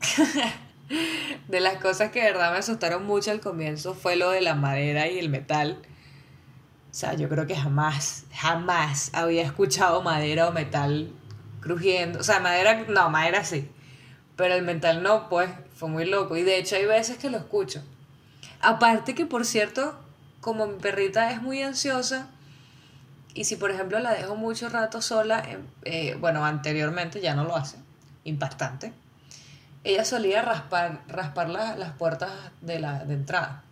de 1.48 1.60
las 1.60 1.82
cosas 1.82 2.12
que 2.12 2.20
de 2.20 2.32
verdad 2.32 2.52
me 2.52 2.58
asustaron 2.58 3.04
mucho 3.04 3.30
al 3.30 3.40
comienzo 3.40 3.94
fue 3.94 4.16
lo 4.16 4.30
de 4.30 4.40
la 4.40 4.54
madera 4.54 5.08
y 5.08 5.18
el 5.18 5.28
metal. 5.28 5.82
O 6.96 6.98
sea, 6.98 7.12
yo 7.12 7.28
creo 7.28 7.46
que 7.46 7.54
jamás, 7.54 8.24
jamás 8.32 9.10
había 9.12 9.42
escuchado 9.42 10.00
madera 10.00 10.48
o 10.48 10.52
metal 10.52 11.12
crujiendo. 11.60 12.20
O 12.20 12.22
sea, 12.22 12.40
madera, 12.40 12.86
no, 12.88 13.10
madera 13.10 13.44
sí. 13.44 13.70
Pero 14.34 14.54
el 14.54 14.62
metal 14.62 15.02
no, 15.02 15.28
pues, 15.28 15.50
fue 15.74 15.90
muy 15.90 16.06
loco. 16.06 16.38
Y 16.38 16.42
de 16.42 16.56
hecho 16.56 16.74
hay 16.74 16.86
veces 16.86 17.18
que 17.18 17.28
lo 17.28 17.36
escucho. 17.36 17.82
Aparte 18.62 19.14
que, 19.14 19.26
por 19.26 19.44
cierto, 19.44 19.94
como 20.40 20.66
mi 20.66 20.78
perrita 20.78 21.32
es 21.32 21.42
muy 21.42 21.60
ansiosa, 21.62 22.30
y 23.34 23.44
si 23.44 23.56
por 23.56 23.70
ejemplo 23.70 23.98
la 23.98 24.14
dejo 24.14 24.34
mucho 24.34 24.70
rato 24.70 25.02
sola, 25.02 25.40
em, 25.46 25.66
eh, 25.84 26.16
bueno, 26.18 26.46
anteriormente 26.46 27.20
ya 27.20 27.34
no 27.34 27.44
lo 27.44 27.56
hace, 27.56 27.76
impactante, 28.24 28.94
ella 29.84 30.06
solía 30.06 30.40
raspar, 30.40 31.02
raspar 31.08 31.50
las 31.50 31.92
puertas 31.92 32.30
de 32.62 32.78
la 32.80 33.04
de 33.04 33.12
entrada. 33.12 33.65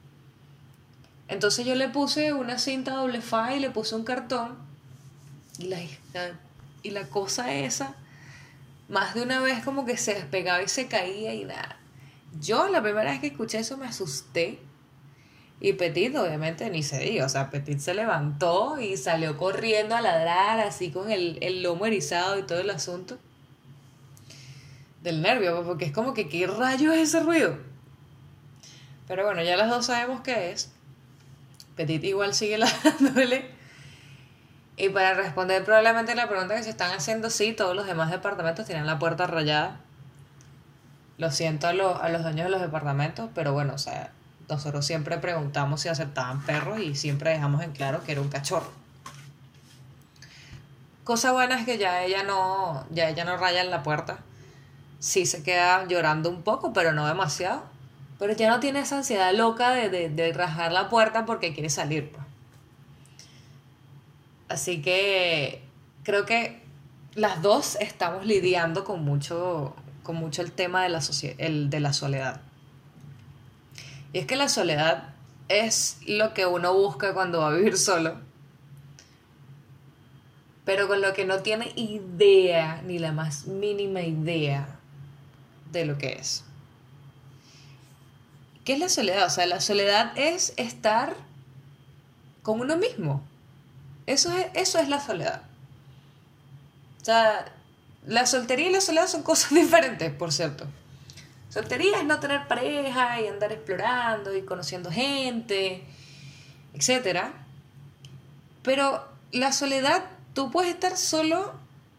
Entonces 1.34 1.66
yo 1.66 1.74
le 1.74 1.88
puse 1.88 2.32
una 2.32 2.60
cinta 2.60 2.92
doble 2.92 3.20
fa 3.20 3.56
y 3.56 3.58
le 3.58 3.68
puse 3.70 3.96
un 3.96 4.04
cartón 4.04 4.56
y 5.58 5.64
la, 5.64 5.80
y 6.84 6.90
la 6.90 7.08
cosa 7.08 7.52
esa, 7.52 7.96
más 8.88 9.14
de 9.14 9.22
una 9.22 9.40
vez 9.40 9.64
como 9.64 9.84
que 9.84 9.96
se 9.96 10.14
despegaba 10.14 10.62
y 10.62 10.68
se 10.68 10.86
caía 10.86 11.34
y 11.34 11.44
nada. 11.44 11.76
Yo 12.40 12.68
la 12.68 12.80
primera 12.82 13.10
vez 13.10 13.20
que 13.20 13.26
escuché 13.26 13.58
eso 13.58 13.76
me 13.76 13.86
asusté 13.86 14.60
y 15.58 15.72
Petit, 15.72 16.14
obviamente, 16.14 16.70
ni 16.70 16.84
se 16.84 17.00
diga. 17.00 17.26
O 17.26 17.28
sea, 17.28 17.50
Petit 17.50 17.80
se 17.80 17.94
levantó 17.94 18.78
y 18.78 18.96
salió 18.96 19.36
corriendo 19.36 19.96
a 19.96 20.00
ladrar, 20.00 20.60
así 20.60 20.92
con 20.92 21.10
el, 21.10 21.38
el 21.40 21.64
lomo 21.64 21.86
erizado 21.86 22.38
y 22.38 22.42
todo 22.44 22.60
el 22.60 22.70
asunto. 22.70 23.18
Del 25.02 25.20
nervio, 25.20 25.56
pues, 25.56 25.66
porque 25.66 25.86
es 25.86 25.92
como 25.92 26.14
que, 26.14 26.28
¿qué 26.28 26.46
rayos 26.46 26.94
es 26.94 27.08
ese 27.08 27.20
ruido? 27.20 27.58
Pero 29.08 29.24
bueno, 29.24 29.42
ya 29.42 29.56
las 29.56 29.68
dos 29.68 29.86
sabemos 29.86 30.20
qué 30.20 30.52
es. 30.52 30.73
Petit 31.76 32.02
igual 32.04 32.34
sigue 32.34 32.58
ladrándole. 32.58 33.52
Y 34.76 34.88
para 34.88 35.14
responder 35.14 35.64
probablemente 35.64 36.16
la 36.16 36.28
pregunta 36.28 36.56
que 36.56 36.64
se 36.64 36.70
están 36.70 36.90
haciendo, 36.90 37.30
sí, 37.30 37.52
todos 37.52 37.76
los 37.76 37.86
demás 37.86 38.10
departamentos 38.10 38.66
tienen 38.66 38.86
la 38.86 38.98
puerta 38.98 39.28
rayada. 39.28 39.78
Lo 41.16 41.30
siento 41.30 41.68
a, 41.68 41.70
a 41.70 42.08
los 42.08 42.22
dueños 42.24 42.46
de 42.46 42.50
los 42.50 42.60
departamentos, 42.60 43.30
pero 43.36 43.52
bueno, 43.52 43.74
o 43.74 43.78
sea, 43.78 44.10
nosotros 44.48 44.84
siempre 44.84 45.18
preguntamos 45.18 45.80
si 45.80 45.88
aceptaban 45.88 46.42
perros 46.44 46.80
y 46.80 46.96
siempre 46.96 47.30
dejamos 47.30 47.62
en 47.62 47.70
claro 47.70 48.02
que 48.02 48.12
era 48.12 48.20
un 48.20 48.28
cachorro. 48.28 48.70
Cosa 51.04 51.32
buena 51.32 51.58
es 51.58 51.66
que 51.66 51.78
ya 51.78 52.02
ella 52.02 52.22
no, 52.22 52.86
ya 52.90 53.08
ella 53.08 53.24
no 53.24 53.36
raya 53.36 53.60
en 53.60 53.70
la 53.70 53.82
puerta. 53.82 54.18
Sí 54.98 55.26
se 55.26 55.42
queda 55.42 55.86
llorando 55.86 56.30
un 56.30 56.42
poco, 56.42 56.72
pero 56.72 56.92
no 56.92 57.06
demasiado. 57.06 57.62
Pero 58.24 58.38
ya 58.38 58.48
no 58.48 58.58
tiene 58.58 58.80
esa 58.80 58.96
ansiedad 58.96 59.34
loca 59.34 59.72
de, 59.72 59.90
de, 59.90 60.08
de 60.08 60.32
rajar 60.32 60.72
la 60.72 60.88
puerta 60.88 61.26
porque 61.26 61.52
quiere 61.52 61.68
salir. 61.68 62.10
Pues. 62.10 62.24
Así 64.48 64.80
que 64.80 65.60
creo 66.04 66.24
que 66.24 66.62
las 67.14 67.42
dos 67.42 67.76
estamos 67.80 68.24
lidiando 68.24 68.82
con 68.82 69.04
mucho, 69.04 69.76
con 70.02 70.16
mucho 70.16 70.40
el 70.40 70.52
tema 70.52 70.84
de 70.84 70.88
la, 70.88 71.02
el, 71.36 71.68
de 71.68 71.80
la 71.80 71.92
soledad. 71.92 72.40
Y 74.14 74.20
es 74.20 74.26
que 74.26 74.36
la 74.36 74.48
soledad 74.48 75.12
es 75.48 75.98
lo 76.06 76.32
que 76.32 76.46
uno 76.46 76.72
busca 76.72 77.12
cuando 77.12 77.40
va 77.40 77.48
a 77.48 77.52
vivir 77.52 77.76
solo, 77.76 78.16
pero 80.64 80.88
con 80.88 81.02
lo 81.02 81.12
que 81.12 81.26
no 81.26 81.40
tiene 81.40 81.74
idea, 81.76 82.80
ni 82.86 82.98
la 82.98 83.12
más 83.12 83.48
mínima 83.48 84.00
idea 84.00 84.66
de 85.72 85.84
lo 85.84 85.98
que 85.98 86.14
es. 86.14 86.42
¿Qué 88.64 88.72
es 88.74 88.78
la 88.78 88.88
soledad? 88.88 89.26
O 89.26 89.30
sea, 89.30 89.46
la 89.46 89.60
soledad 89.60 90.12
es 90.16 90.54
estar 90.56 91.14
con 92.42 92.60
uno 92.60 92.76
mismo. 92.76 93.22
Eso 94.06 94.36
es, 94.36 94.46
eso 94.54 94.78
es 94.78 94.88
la 94.88 95.00
soledad. 95.00 95.42
O 97.00 97.04
sea, 97.04 97.46
la 98.06 98.26
soltería 98.26 98.68
y 98.68 98.72
la 98.72 98.80
soledad 98.80 99.06
son 99.06 99.22
cosas 99.22 99.50
diferentes, 99.54 100.12
por 100.12 100.32
cierto. 100.32 100.66
Soltería 101.50 101.98
es 101.98 102.04
no 102.04 102.18
tener 102.20 102.48
pareja 102.48 103.20
y 103.20 103.28
andar 103.28 103.52
explorando 103.52 104.34
y 104.34 104.42
conociendo 104.42 104.90
gente, 104.90 105.84
etc. 106.72 107.20
Pero 108.62 109.06
la 109.30 109.52
soledad, 109.52 110.04
tú 110.32 110.50
puedes 110.50 110.74
estar 110.74 110.96
solo, 110.96 111.52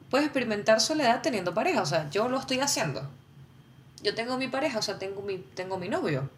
puedes 0.09 0.25
experimentar 0.25 0.81
soledad 0.81 1.21
teniendo 1.21 1.53
pareja. 1.53 1.81
O 1.81 1.85
sea, 1.85 2.09
yo 2.09 2.27
lo 2.27 2.39
estoy 2.39 2.59
haciendo. 2.59 3.07
Yo 4.01 4.13
tengo 4.13 4.37
mi 4.37 4.47
pareja, 4.47 4.79
o 4.79 4.81
sea, 4.81 4.99
tengo 4.99 5.21
mi, 5.21 5.37
tengo 5.37 5.77
mi 5.77 5.89
novio. 5.89 6.29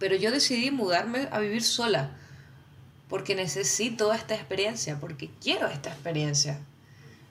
Pero 0.00 0.16
yo 0.16 0.32
decidí 0.32 0.72
mudarme 0.72 1.28
a 1.30 1.38
vivir 1.38 1.62
sola. 1.62 2.10
Porque 3.08 3.36
necesito 3.36 4.12
esta 4.12 4.34
experiencia, 4.34 4.98
porque 4.98 5.30
quiero 5.40 5.68
esta 5.68 5.90
experiencia. 5.90 6.58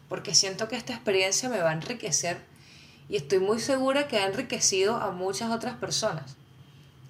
Porque 0.07 0.33
siento 0.33 0.69
que 0.69 0.77
esta 0.77 0.93
experiencia 0.93 1.49
me 1.49 1.59
va 1.59 1.71
a 1.71 1.73
enriquecer 1.73 2.37
y 3.09 3.15
estoy 3.15 3.39
muy 3.39 3.59
segura 3.59 4.07
que 4.07 4.19
ha 4.19 4.27
enriquecido 4.27 4.97
a 4.97 5.11
muchas 5.11 5.51
otras 5.51 5.75
personas. 5.75 6.35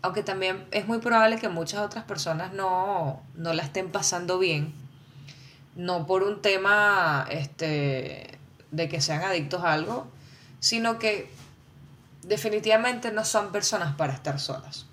Aunque 0.01 0.23
también 0.23 0.65
es 0.71 0.87
muy 0.87 0.99
probable 0.99 1.39
que 1.39 1.49
muchas 1.49 1.81
otras 1.81 2.05
personas 2.05 2.53
no, 2.53 3.21
no 3.35 3.53
la 3.53 3.63
estén 3.63 3.91
pasando 3.91 4.39
bien. 4.39 4.73
No 5.75 6.07
por 6.07 6.23
un 6.23 6.41
tema 6.41 7.27
este, 7.29 8.39
de 8.71 8.87
que 8.87 9.01
sean 9.01 9.23
adictos 9.23 9.61
a 9.63 9.73
algo, 9.73 10.07
sino 10.61 10.99
que 10.99 11.29
definitivamente 12.23 13.11
no 13.11 13.25
son 13.25 13.51
personas 13.51 13.95
para 13.95 14.13
estar 14.13 14.39
solas. 14.39 14.85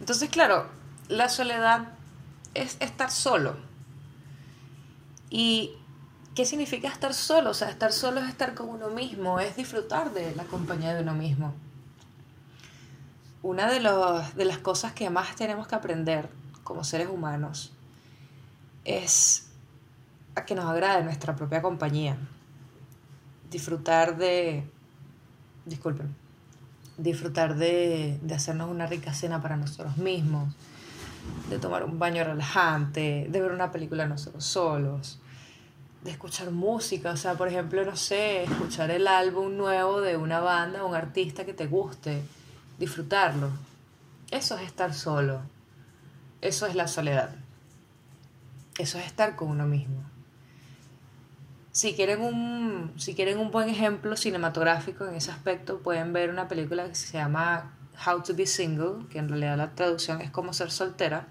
Entonces, 0.00 0.28
claro, 0.30 0.66
la 1.08 1.28
soledad 1.28 1.88
es 2.54 2.76
estar 2.80 3.10
solo. 3.10 3.56
Y 5.30 5.76
¿Qué 6.34 6.46
significa 6.46 6.88
estar 6.88 7.12
solo? 7.12 7.50
O 7.50 7.54
sea, 7.54 7.68
estar 7.70 7.92
solo 7.92 8.20
es 8.20 8.28
estar 8.28 8.54
con 8.54 8.68
uno 8.68 8.88
mismo, 8.88 9.40
es 9.40 9.56
disfrutar 9.56 10.12
de 10.12 10.34
la 10.36 10.44
compañía 10.44 10.94
de 10.94 11.02
uno 11.02 11.12
mismo. 11.12 11.54
Una 13.42 13.70
de, 13.70 13.80
los, 13.80 14.34
las 14.36 14.58
cosas 14.58 14.92
que 14.92 15.10
más 15.10 15.34
tenemos 15.34 15.66
que 15.66 15.74
aprender 15.74 16.30
como 16.62 16.84
seres 16.84 17.08
humanos 17.08 17.72
es 18.84 19.50
a 20.36 20.44
que 20.44 20.54
nos 20.54 20.66
agrade 20.66 21.02
nuestra 21.02 21.34
propia 21.34 21.60
compañía. 21.60 22.16
Disfrutar 23.50 24.16
de... 24.16 24.70
Disculpen. 25.66 26.14
Disfrutar 27.02 27.56
de, 27.56 28.18
de 28.22 28.34
hacernos 28.34 28.70
una 28.70 28.86
rica 28.86 29.14
cena 29.14 29.40
para 29.40 29.56
nosotros 29.56 29.96
mismos, 29.96 30.54
de 31.48 31.58
tomar 31.58 31.84
un 31.84 31.98
baño 31.98 32.24
relajante, 32.24 33.26
de 33.28 33.40
ver 33.40 33.52
una 33.52 33.70
película 33.72 34.06
nosotros 34.06 34.44
solos, 34.44 35.18
de 36.02 36.10
escuchar 36.10 36.50
música, 36.50 37.12
o 37.12 37.16
sea, 37.16 37.34
por 37.34 37.48
ejemplo, 37.48 37.84
no 37.84 37.96
sé, 37.96 38.44
escuchar 38.44 38.90
el 38.90 39.06
álbum 39.06 39.56
nuevo 39.56 40.00
de 40.00 40.16
una 40.16 40.40
banda, 40.40 40.84
un 40.84 40.94
artista 40.94 41.44
que 41.44 41.52
te 41.52 41.66
guste, 41.66 42.22
disfrutarlo. 42.78 43.50
Eso 44.30 44.56
es 44.56 44.62
estar 44.62 44.94
solo. 44.94 45.42
Eso 46.40 46.66
es 46.66 46.74
la 46.74 46.88
soledad. 46.88 47.34
Eso 48.78 48.98
es 48.98 49.06
estar 49.06 49.36
con 49.36 49.48
uno 49.48 49.66
mismo. 49.66 50.09
Si 51.80 51.94
quieren 51.94 52.20
un, 52.20 52.92
si 52.98 53.14
quieren 53.14 53.38
un 53.38 53.50
buen 53.50 53.70
ejemplo 53.70 54.14
cinematográfico 54.14 55.06
en 55.06 55.14
ese 55.14 55.30
aspecto, 55.30 55.78
pueden 55.78 56.12
ver 56.12 56.28
una 56.28 56.46
película 56.46 56.86
que 56.86 56.94
se 56.94 57.16
llama 57.16 57.72
How 58.06 58.22
to 58.22 58.34
Be 58.34 58.44
Single, 58.44 59.06
que 59.08 59.18
en 59.18 59.30
realidad 59.30 59.56
la 59.56 59.70
traducción 59.70 60.20
es 60.20 60.30
como 60.30 60.52
ser 60.52 60.70
soltera. 60.70 61.28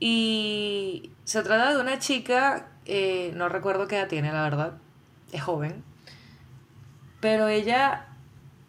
Y 0.00 1.10
se 1.24 1.42
trata 1.42 1.74
de 1.74 1.78
una 1.78 1.98
chica, 1.98 2.70
eh, 2.86 3.32
no 3.36 3.50
recuerdo 3.50 3.86
qué 3.86 3.98
edad 3.98 4.08
tiene, 4.08 4.32
la 4.32 4.42
verdad, 4.44 4.78
es 5.30 5.42
joven, 5.42 5.84
pero 7.20 7.48
ella 7.48 8.06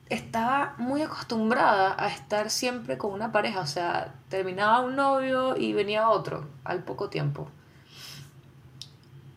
estaba 0.10 0.76
muy 0.78 1.04
acostumbrada 1.04 1.96
a 1.98 2.10
estar 2.10 2.50
siempre 2.50 2.98
con 2.98 3.14
una 3.14 3.32
pareja, 3.32 3.62
o 3.62 3.66
sea, 3.66 4.14
terminaba 4.28 4.82
un 4.82 4.98
novio 4.98 5.56
y 5.56 5.72
venía 5.72 6.10
otro 6.10 6.50
al 6.66 6.84
poco 6.84 7.10
tiempo. 7.10 7.50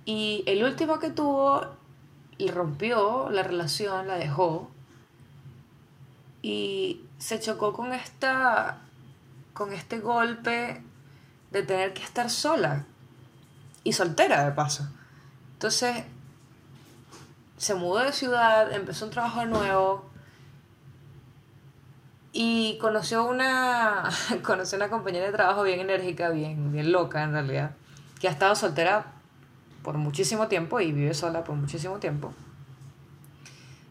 Y 0.04 0.42
el 0.46 0.64
último 0.64 0.98
que 0.98 1.10
tuvo 1.10 1.66
le 2.38 2.52
rompió 2.52 3.28
la 3.30 3.42
relación, 3.42 4.08
la 4.08 4.14
dejó 4.16 4.70
y 6.42 7.02
se 7.18 7.38
chocó 7.38 7.72
con 7.72 7.92
esta 7.92 8.78
con 9.52 9.72
este 9.72 10.00
golpe 10.00 10.82
de 11.50 11.62
tener 11.62 11.92
que 11.92 12.02
estar 12.02 12.30
sola 12.30 12.86
y 13.84 13.92
soltera 13.92 14.44
de 14.44 14.52
paso. 14.52 14.88
Entonces 15.52 16.04
se 17.58 17.74
mudó 17.74 17.98
de 17.98 18.12
ciudad, 18.12 18.72
empezó 18.72 19.04
un 19.04 19.10
trabajo 19.10 19.44
nuevo 19.44 20.08
y 22.32 22.78
conoció 22.80 23.24
una 23.26 24.08
conoció 24.42 24.76
una 24.78 24.88
compañera 24.88 25.26
de 25.26 25.32
trabajo 25.32 25.62
bien 25.62 25.80
enérgica, 25.80 26.30
bien 26.30 26.72
bien 26.72 26.90
loca 26.90 27.22
en 27.22 27.32
realidad, 27.32 27.72
que 28.18 28.28
ha 28.28 28.30
estado 28.30 28.54
soltera 28.54 29.19
por 29.82 29.96
muchísimo 29.96 30.48
tiempo 30.48 30.80
y 30.80 30.92
vive 30.92 31.14
sola 31.14 31.44
por 31.44 31.56
muchísimo 31.56 31.98
tiempo. 31.98 32.32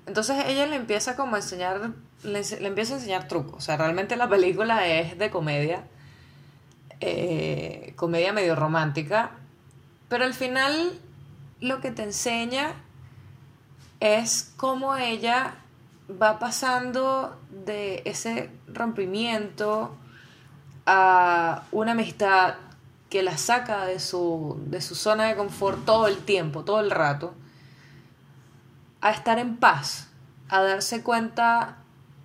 Entonces 0.06 0.38
ella 0.48 0.66
le 0.66 0.76
empieza 0.76 1.16
como 1.16 1.36
a 1.36 1.40
enseñar, 1.40 1.92
le, 2.24 2.40
empieza 2.68 2.94
a 2.94 2.98
enseñar 2.98 3.28
trucos. 3.28 3.56
O 3.56 3.62
sea, 3.62 3.78
realmente 3.78 4.16
la 4.16 4.28
película 4.28 4.88
es 4.88 5.18
de 5.20 5.30
comedia, 5.30 5.84
eh, 7.00 7.94
comedia 7.96 8.34
medio 8.34 8.56
romántica, 8.56 9.32
pero 10.08 10.26
al 10.26 10.34
final 10.34 11.00
lo 11.62 11.80
que 11.80 11.92
te 11.92 12.04
enseña 12.04 12.74
es 14.00 14.54
cómo 14.58 14.96
ella 14.96 15.56
va 16.10 16.40
pasando 16.40 17.40
de 17.66 18.02
ese 18.06 18.50
rompimiento 18.68 19.96
a 20.86 21.66
una 21.72 21.92
amistad 21.92 22.56
que 23.10 23.24
la 23.24 23.38
saca 23.38 23.86
de 23.86 24.00
su, 24.00 24.60
de 24.68 24.82
su 24.82 24.96
zona 24.96 25.26
de 25.26 25.36
confort 25.36 25.84
todo 25.86 26.08
el 26.08 26.18
tiempo, 26.18 26.64
todo 26.64 26.80
el 26.80 26.92
rato, 26.92 27.34
a 29.02 29.12
estar 29.12 29.40
en 29.40 29.58
paz, 29.58 30.10
a 30.48 30.62
darse 30.62 31.04
cuenta 31.04 31.78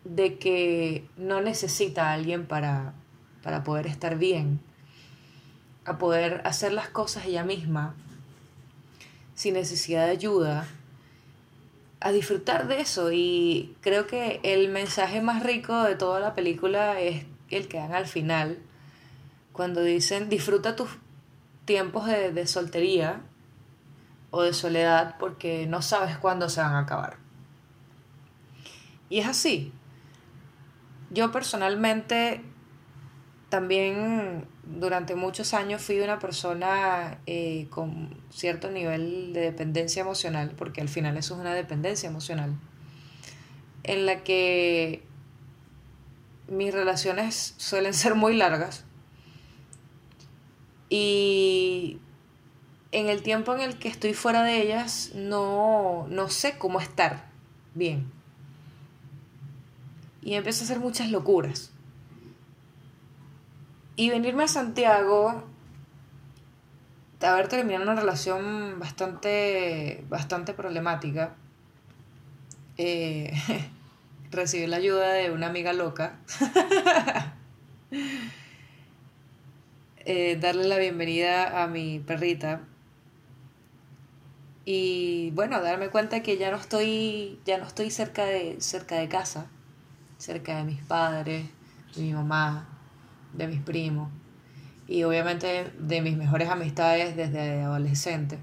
de 0.05 0.39
que 0.39 1.09
no 1.17 1.41
necesita 1.41 2.11
a 2.11 2.13
alguien 2.13 2.47
para, 2.47 2.93
para 3.43 3.65
poder 3.65 3.87
estar 3.87 4.17
bien, 4.17 4.61
a 5.85 5.99
poder 5.99 6.43
hacer 6.45 6.73
las 6.73 6.89
cosas 6.89 7.25
ella 7.27 7.45
misma, 7.45 7.95
sin 9.35 9.55
necesidad 9.55 10.05
de 10.07 10.13
ayuda, 10.13 10.67
a 12.01 12.13
disfrutar 12.13 12.69
de 12.69 12.81
eso. 12.81 13.13
Y 13.13 13.75
creo 13.81 14.07
que 14.07 14.41
el 14.43 14.69
mensaje 14.69 15.23
más 15.23 15.43
rico 15.43 15.83
de 15.85 15.97
toda 15.97 16.21
la 16.21 16.35
película 16.35 17.01
es 17.01 17.25
el 17.51 17.69
que 17.69 17.79
dan 17.79 17.95
al 17.95 18.07
final, 18.07 18.59
cuando 19.55 19.83
dicen 19.83 20.29
disfruta 20.29 20.75
tus 20.75 20.91
tiempos 21.65 22.07
de, 22.07 22.47
soltería 22.47 23.23
o 24.31 24.43
de 24.43 24.53
soledad 24.53 25.15
porque 25.19 25.67
no 25.69 25.81
sabes 25.81 26.19
cuándo 26.19 26.49
se 26.49 26.61
van 26.61 26.75
a 26.75 26.81
acabar. 26.81 27.17
Y 29.09 29.21
es 29.21 29.29
así. 29.29 29.73
Yo 31.11 31.31
personalmente 31.31 32.43
también 33.49 34.49
durante 34.65 35.15
muchos 35.15 35.55
años 35.55 35.81
fui 35.81 36.01
una 36.01 36.19
persona 36.19 37.21
eh, 37.27 37.69
con 37.71 38.21
cierto 38.31 38.73
nivel 38.73 39.33
de 39.33 39.41
dependencia 39.41 40.03
emocional, 40.03 40.53
porque 40.59 40.81
al 40.81 40.89
final 40.89 41.17
eso 41.17 41.35
es 41.35 41.41
una 41.41 41.55
dependencia 41.55 42.09
emocional, 42.09 42.59
en 43.85 44.05
la 44.05 44.25
que 44.25 45.05
mis 46.49 46.75
relaciones 46.75 47.55
suelen 47.57 47.95
ser 47.95 48.17
muy 48.17 48.37
largas 48.37 48.85
y 50.89 52.01
en 52.93 53.09
el 53.09 53.23
tiempo 53.23 53.55
en 53.55 53.61
el 53.61 53.79
que 53.79 53.89
estoy 53.89 54.15
fuera 54.15 54.43
de 54.43 54.63
ellas, 54.63 55.11
no, 55.15 56.07
no 56.09 56.29
sé 56.29 56.59
cómo 56.59 56.81
estar 56.81 57.27
bien. 57.75 58.11
Y 60.23 60.35
empiezo 60.35 60.63
a 60.63 60.65
hacer 60.65 60.79
muchas 60.79 61.11
locuras. 61.11 61.73
Y 63.97 64.11
venirme 64.11 64.45
a 64.45 64.49
Santiago, 64.49 65.45
de 67.21 67.27
haber 67.27 67.49
terminado 67.49 67.85
una 67.85 68.01
relación 68.01 68.79
bastante, 68.79 70.05
bastante 70.09 70.53
problemática, 70.53 71.35
eh, 72.77 73.33
recibí 74.31 74.67
la 74.67 74.77
ayuda 74.77 75.13
de 75.13 75.31
una 75.31 75.47
amiga 75.49 75.73
loca. 75.73 76.19
Eh, 80.07 80.37
darle 80.39 80.69
la 80.69 80.77
bienvenida 80.77 81.63
a 81.63 81.67
mi 81.67 81.99
perrita 81.99 82.61
y 84.67 85.31
bueno, 85.31 85.63
darme 85.63 85.89
cuenta 85.89 86.23
que 86.23 86.37
ya 86.37 86.51
no 86.51 86.59
estoy, 86.59 87.41
ya 87.47 87.57
no 87.57 87.67
estoy 87.67 87.91
cerca 87.91 88.27
de, 88.27 88.61
cerca 88.61 88.97
de 88.97 89.09
casa, 89.09 89.47
cerca 90.19 90.59
de 90.59 90.65
mis 90.65 90.83
padres, 90.83 91.47
de 91.97 92.03
mi 92.03 92.13
mamá, 92.13 92.69
de 93.33 93.47
mis 93.47 93.63
primos 93.63 94.11
y 94.87 95.05
obviamente 95.05 95.73
de 95.79 96.03
mis 96.03 96.19
mejores 96.19 96.51
amistades 96.51 97.17
desde 97.17 97.63
adolescente. 97.63 98.39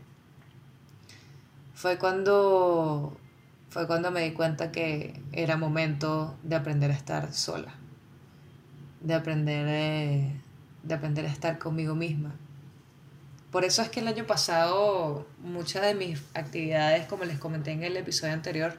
Fue 1.76 2.00
cuando 2.00 3.16
fue 3.70 3.86
cuando 3.86 4.10
me 4.10 4.24
di 4.24 4.32
cuenta 4.32 4.72
que 4.72 5.22
era 5.32 5.58
momento 5.58 6.36
de 6.42 6.56
aprender 6.56 6.90
a 6.90 6.96
estar 6.96 7.32
sola, 7.34 7.76
de 9.02 9.14
aprender 9.14 9.68
eh, 9.70 10.42
de 10.84 10.96
aprender 10.96 11.26
a 11.26 11.30
estar 11.30 11.60
conmigo 11.60 11.96
misma. 11.96 12.36
Por 13.52 13.66
eso 13.66 13.82
es 13.82 13.90
que 13.90 14.00
el 14.00 14.08
año 14.08 14.26
pasado 14.26 15.28
muchas 15.44 15.82
de 15.82 15.94
mis 15.94 16.22
actividades, 16.34 17.06
como 17.08 17.26
les 17.26 17.38
comenté 17.38 17.72
en 17.72 17.84
el 17.84 17.98
episodio 17.98 18.34
anterior, 18.34 18.78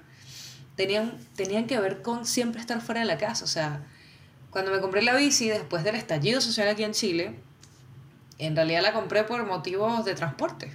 tenían, 0.76 1.18
tenían 1.36 1.66
que 1.66 1.78
ver 1.78 2.02
con 2.02 2.24
siempre 2.24 2.60
estar 2.60 2.80
fuera 2.80 3.00
de 3.00 3.06
la 3.06 3.18
casa. 3.18 3.44
O 3.44 3.48
sea, 3.48 3.84
cuando 4.50 4.70
me 4.70 4.80
compré 4.80 5.02
la 5.02 5.14
bici 5.14 5.48
después 5.48 5.84
del 5.84 5.94
estallido 5.94 6.40
social 6.40 6.68
aquí 6.68 6.84
en 6.84 6.92
Chile, 6.92 7.34
en 8.38 8.56
realidad 8.56 8.82
la 8.82 8.92
compré 8.92 9.24
por 9.24 9.44
motivos 9.46 10.04
de 10.04 10.14
transporte. 10.14 10.72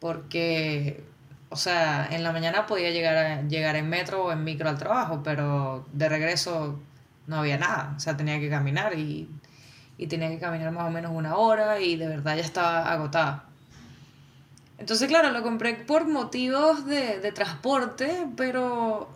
Porque, 0.00 1.04
o 1.48 1.56
sea, 1.56 2.08
en 2.10 2.24
la 2.24 2.32
mañana 2.32 2.66
podía 2.66 2.90
llegar, 2.90 3.46
llegar 3.48 3.76
en 3.76 3.88
metro 3.88 4.24
o 4.24 4.32
en 4.32 4.42
micro 4.42 4.68
al 4.68 4.78
trabajo, 4.78 5.22
pero 5.22 5.86
de 5.92 6.08
regreso 6.08 6.80
no 7.28 7.36
había 7.36 7.56
nada. 7.58 7.94
O 7.96 8.00
sea, 8.00 8.16
tenía 8.16 8.40
que 8.40 8.50
caminar 8.50 8.98
y 8.98 9.28
y 10.00 10.06
tenía 10.06 10.30
que 10.30 10.38
caminar 10.38 10.72
más 10.72 10.86
o 10.86 10.90
menos 10.90 11.12
una 11.14 11.36
hora 11.36 11.78
y 11.78 11.96
de 11.96 12.08
verdad 12.08 12.34
ya 12.34 12.42
estaba 12.42 12.90
agotada. 12.90 13.44
Entonces, 14.78 15.08
claro, 15.08 15.30
lo 15.30 15.42
compré 15.42 15.74
por 15.74 16.08
motivos 16.08 16.86
de, 16.86 17.20
de 17.20 17.32
transporte, 17.32 18.26
pero 18.34 19.10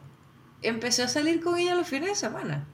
empecé 0.60 1.02
a 1.02 1.08
salir 1.08 1.42
con 1.42 1.56
ella 1.56 1.74
los 1.74 1.88
fines 1.88 2.10
de 2.10 2.14
semana. 2.16 2.66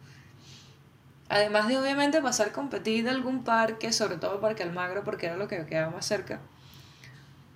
Además 1.29 1.68
de 1.68 1.79
obviamente 1.79 2.20
pasar 2.20 2.51
con 2.51 2.68
Petit 2.68 3.05
de 3.05 3.11
algún 3.11 3.44
parque, 3.44 3.92
sobre 3.92 4.16
todo 4.16 4.40
Parque 4.40 4.64
Almagro, 4.64 5.05
porque 5.05 5.27
era 5.27 5.37
lo 5.37 5.46
que 5.46 5.64
quedaba 5.66 5.92
más 5.92 6.05
cerca. 6.05 6.40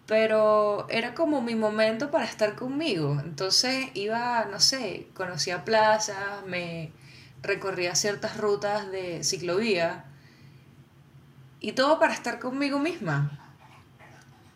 Pero 0.07 0.87
era 0.88 1.17
como 1.17 1.43
mi 1.43 1.57
momento 1.57 2.12
para 2.12 2.27
estar 2.27 2.55
conmigo. 2.55 3.19
Entonces 3.25 3.88
iba, 3.95 4.45
no 4.45 4.61
sé, 4.61 5.09
conocía 5.14 5.64
plazas, 5.64 6.47
me 6.47 6.93
recorría 7.43 7.97
ciertas 7.97 8.37
rutas 8.37 8.88
de 8.93 9.25
ciclovía 9.25 10.05
y 11.64 11.72
todo 11.72 11.98
para 11.98 12.12
estar 12.12 12.40
conmigo 12.40 12.79
misma. 12.79 13.40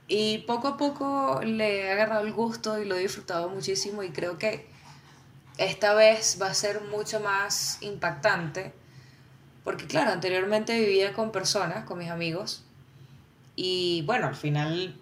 Y 0.08 0.38
poco 0.40 0.68
a 0.68 0.76
poco 0.76 1.40
le 1.42 1.86
he 1.86 1.90
agarrado 1.90 2.26
el 2.26 2.34
gusto 2.34 2.78
y 2.78 2.84
lo 2.84 2.96
he 2.96 3.00
disfrutado 3.00 3.48
muchísimo 3.48 4.02
y 4.02 4.10
creo 4.10 4.36
que 4.36 4.68
esta 5.56 5.94
vez 5.94 6.38
va 6.40 6.48
a 6.48 6.54
ser 6.54 6.82
mucho 6.82 7.18
más 7.20 7.78
impactante. 7.80 8.74
Porque 9.64 9.86
claro, 9.86 10.10
anteriormente 10.10 10.78
vivía 10.78 11.14
con 11.14 11.32
personas, 11.32 11.86
con 11.86 11.96
mis 11.96 12.10
amigos. 12.10 12.62
Y 13.56 14.02
bueno, 14.02 14.26
al 14.26 14.36
final 14.36 14.94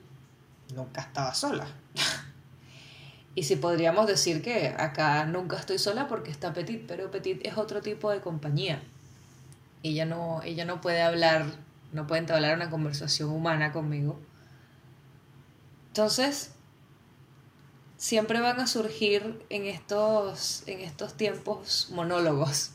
nunca 0.76 1.00
estaba 1.00 1.34
sola. 1.34 1.66
Y 3.38 3.42
si 3.42 3.56
podríamos 3.56 4.06
decir 4.06 4.40
que 4.40 4.68
acá 4.78 5.26
nunca 5.26 5.58
estoy 5.58 5.76
sola 5.78 6.08
porque 6.08 6.30
está 6.30 6.54
Petit, 6.54 6.86
pero 6.88 7.10
Petit 7.10 7.44
es 7.44 7.58
otro 7.58 7.82
tipo 7.82 8.10
de 8.10 8.22
compañía. 8.22 8.82
Ella 9.82 10.06
no, 10.06 10.40
ella 10.42 10.64
no 10.64 10.80
puede 10.80 11.02
hablar, 11.02 11.44
no 11.96 12.06
puede 12.06 12.20
entablar 12.20 12.54
una 12.54 12.70
conversación 12.70 13.30
humana 13.30 13.72
conmigo. 13.72 14.20
Entonces, 15.88 16.52
siempre 17.96 18.40
van 18.40 18.60
a 18.60 18.66
surgir 18.66 19.44
en 19.48 19.64
estos, 19.64 20.62
en 20.66 20.80
estos 20.80 21.16
tiempos 21.16 21.88
monólogos, 21.90 22.72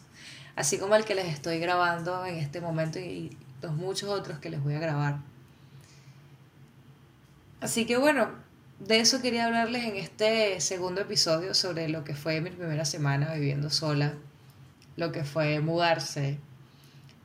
así 0.56 0.80
como 0.80 0.96
el 0.96 1.06
que 1.06 1.14
les 1.14 1.28
estoy 1.28 1.60
grabando 1.60 2.26
en 2.26 2.38
este 2.38 2.62
momento 2.62 3.00
y 3.00 3.38
los 3.62 3.74
muchos 3.74 4.10
otros 4.10 4.40
que 4.40 4.50
les 4.50 4.62
voy 4.62 4.74
a 4.74 4.80
grabar. 4.80 5.20
Así 7.62 7.86
que 7.86 7.98
bueno, 7.98 8.32
de 8.80 9.00
eso 9.00 9.22
quería 9.22 9.46
hablarles 9.46 9.84
en 9.84 9.98
este 9.98 10.60
segundo 10.62 11.02
episodio 11.02 11.54
sobre 11.54 11.90
lo 11.90 12.04
que 12.04 12.16
fue 12.16 12.42
mi 12.42 12.50
primera 12.50 12.86
semana 12.86 13.36
viviendo 13.36 13.70
sola, 13.70 14.16
lo 14.96 15.12
que 15.12 15.24
fue 15.24 15.60
mudarse, 15.60 16.40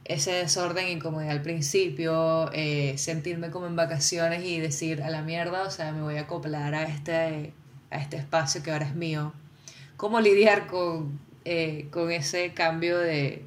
ese 0.08 0.32
desorden 0.32 0.86
y 0.86 0.92
incomodidad 0.92 1.32
al 1.32 1.42
principio, 1.42 2.50
eh, 2.52 2.94
sentirme 2.96 3.50
como 3.50 3.66
en 3.66 3.74
vacaciones 3.74 4.44
y 4.44 4.60
decir 4.60 5.02
a 5.02 5.10
la 5.10 5.22
mierda, 5.22 5.64
o 5.64 5.70
sea, 5.70 5.92
me 5.92 6.02
voy 6.02 6.16
a 6.16 6.22
acoplar 6.22 6.74
a 6.74 6.84
este, 6.84 7.52
a 7.90 7.98
este 7.98 8.16
espacio 8.16 8.62
que 8.62 8.70
ahora 8.70 8.86
es 8.86 8.94
mío. 8.94 9.32
Cómo 9.96 10.20
lidiar 10.20 10.68
con, 10.68 11.18
eh, 11.44 11.88
con 11.90 12.12
ese 12.12 12.52
cambio 12.54 12.98
de, 12.98 13.44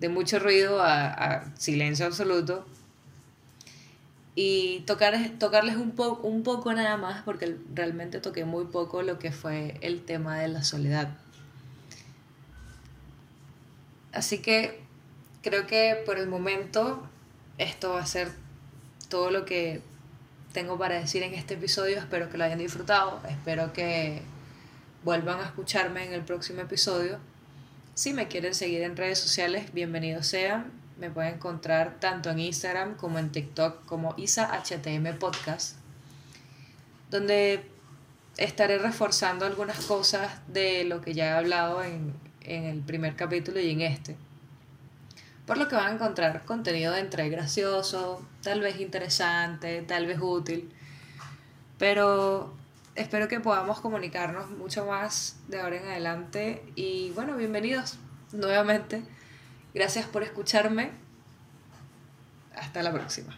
de 0.00 0.08
mucho 0.08 0.38
ruido 0.40 0.82
a, 0.82 1.44
silencio 1.56 2.06
absoluto 2.06 2.66
y 4.34 4.80
tocar, 4.86 5.14
tocarles 5.38 5.76
un, 5.76 5.94
un 6.22 6.42
poco 6.42 6.72
nada 6.72 6.96
más, 6.96 7.22
porque 7.22 7.56
realmente 7.72 8.18
toqué 8.18 8.44
muy 8.44 8.64
poco 8.64 9.02
lo 9.02 9.20
que 9.20 9.30
fue 9.30 9.78
el 9.80 10.04
tema 10.04 10.40
de 10.40 10.48
la 10.48 10.64
soledad. 10.64 11.16
Así 14.12 14.38
que 14.38 14.84
creo 15.44 15.66
que 15.66 16.02
por 16.04 16.18
el 16.18 16.26
momento 16.26 17.08
esto 17.58 17.90
va 17.90 18.00
a 18.00 18.06
ser 18.06 18.32
todo 19.08 19.30
lo 19.30 19.44
que 19.44 19.80
tengo 20.52 20.76
para 20.78 20.98
decir 20.98 21.22
en 21.22 21.34
este 21.34 21.54
episodio. 21.54 21.98
Espero 21.98 22.28
que 22.30 22.38
lo 22.38 22.44
hayan 22.44 22.58
disfrutado, 22.58 23.20
espero 23.28 23.72
que 23.72 24.22
vuelvan 25.04 25.38
a 25.40 25.44
escucharme 25.44 26.04
en 26.04 26.12
el 26.14 26.22
próximo 26.22 26.62
episodio. 26.62 27.18
Si 27.94 28.12
me 28.12 28.26
quieren 28.26 28.54
seguir 28.54 28.82
en 28.82 28.96
redes 28.96 29.20
sociales, 29.20 29.72
bienvenidos 29.72 30.26
sean 30.26 30.82
me 30.98 31.10
pueden 31.10 31.34
encontrar 31.34 31.98
tanto 32.00 32.30
en 32.30 32.38
Instagram 32.38 32.96
como 32.96 33.18
en 33.18 33.30
TikTok 33.30 33.84
como 33.84 34.14
IsaHTM 34.16 35.18
Podcast, 35.18 35.76
donde 37.10 37.64
estaré 38.36 38.78
reforzando 38.78 39.44
algunas 39.44 39.84
cosas 39.86 40.40
de 40.48 40.84
lo 40.84 41.00
que 41.00 41.14
ya 41.14 41.26
he 41.26 41.30
hablado 41.30 41.82
en, 41.82 42.14
en 42.42 42.64
el 42.64 42.80
primer 42.80 43.16
capítulo 43.16 43.60
y 43.60 43.70
en 43.70 43.80
este. 43.80 44.16
Por 45.46 45.58
lo 45.58 45.68
que 45.68 45.76
van 45.76 45.86
a 45.86 45.94
encontrar 45.94 46.44
contenido 46.44 46.92
de 46.92 47.00
entre 47.00 47.28
gracioso, 47.28 48.26
tal 48.42 48.60
vez 48.60 48.80
interesante, 48.80 49.82
tal 49.82 50.06
vez 50.06 50.18
útil, 50.20 50.72
pero 51.78 52.54
espero 52.94 53.28
que 53.28 53.40
podamos 53.40 53.80
comunicarnos 53.80 54.50
mucho 54.50 54.86
más 54.86 55.36
de 55.48 55.60
ahora 55.60 55.76
en 55.76 55.88
adelante 55.88 56.64
y 56.74 57.10
bueno, 57.10 57.36
bienvenidos 57.36 57.98
nuevamente 58.32 59.02
Gracias 59.74 60.06
por 60.06 60.22
escucharme. 60.22 60.92
Hasta 62.54 62.80
la 62.82 62.92
próxima. 62.92 63.36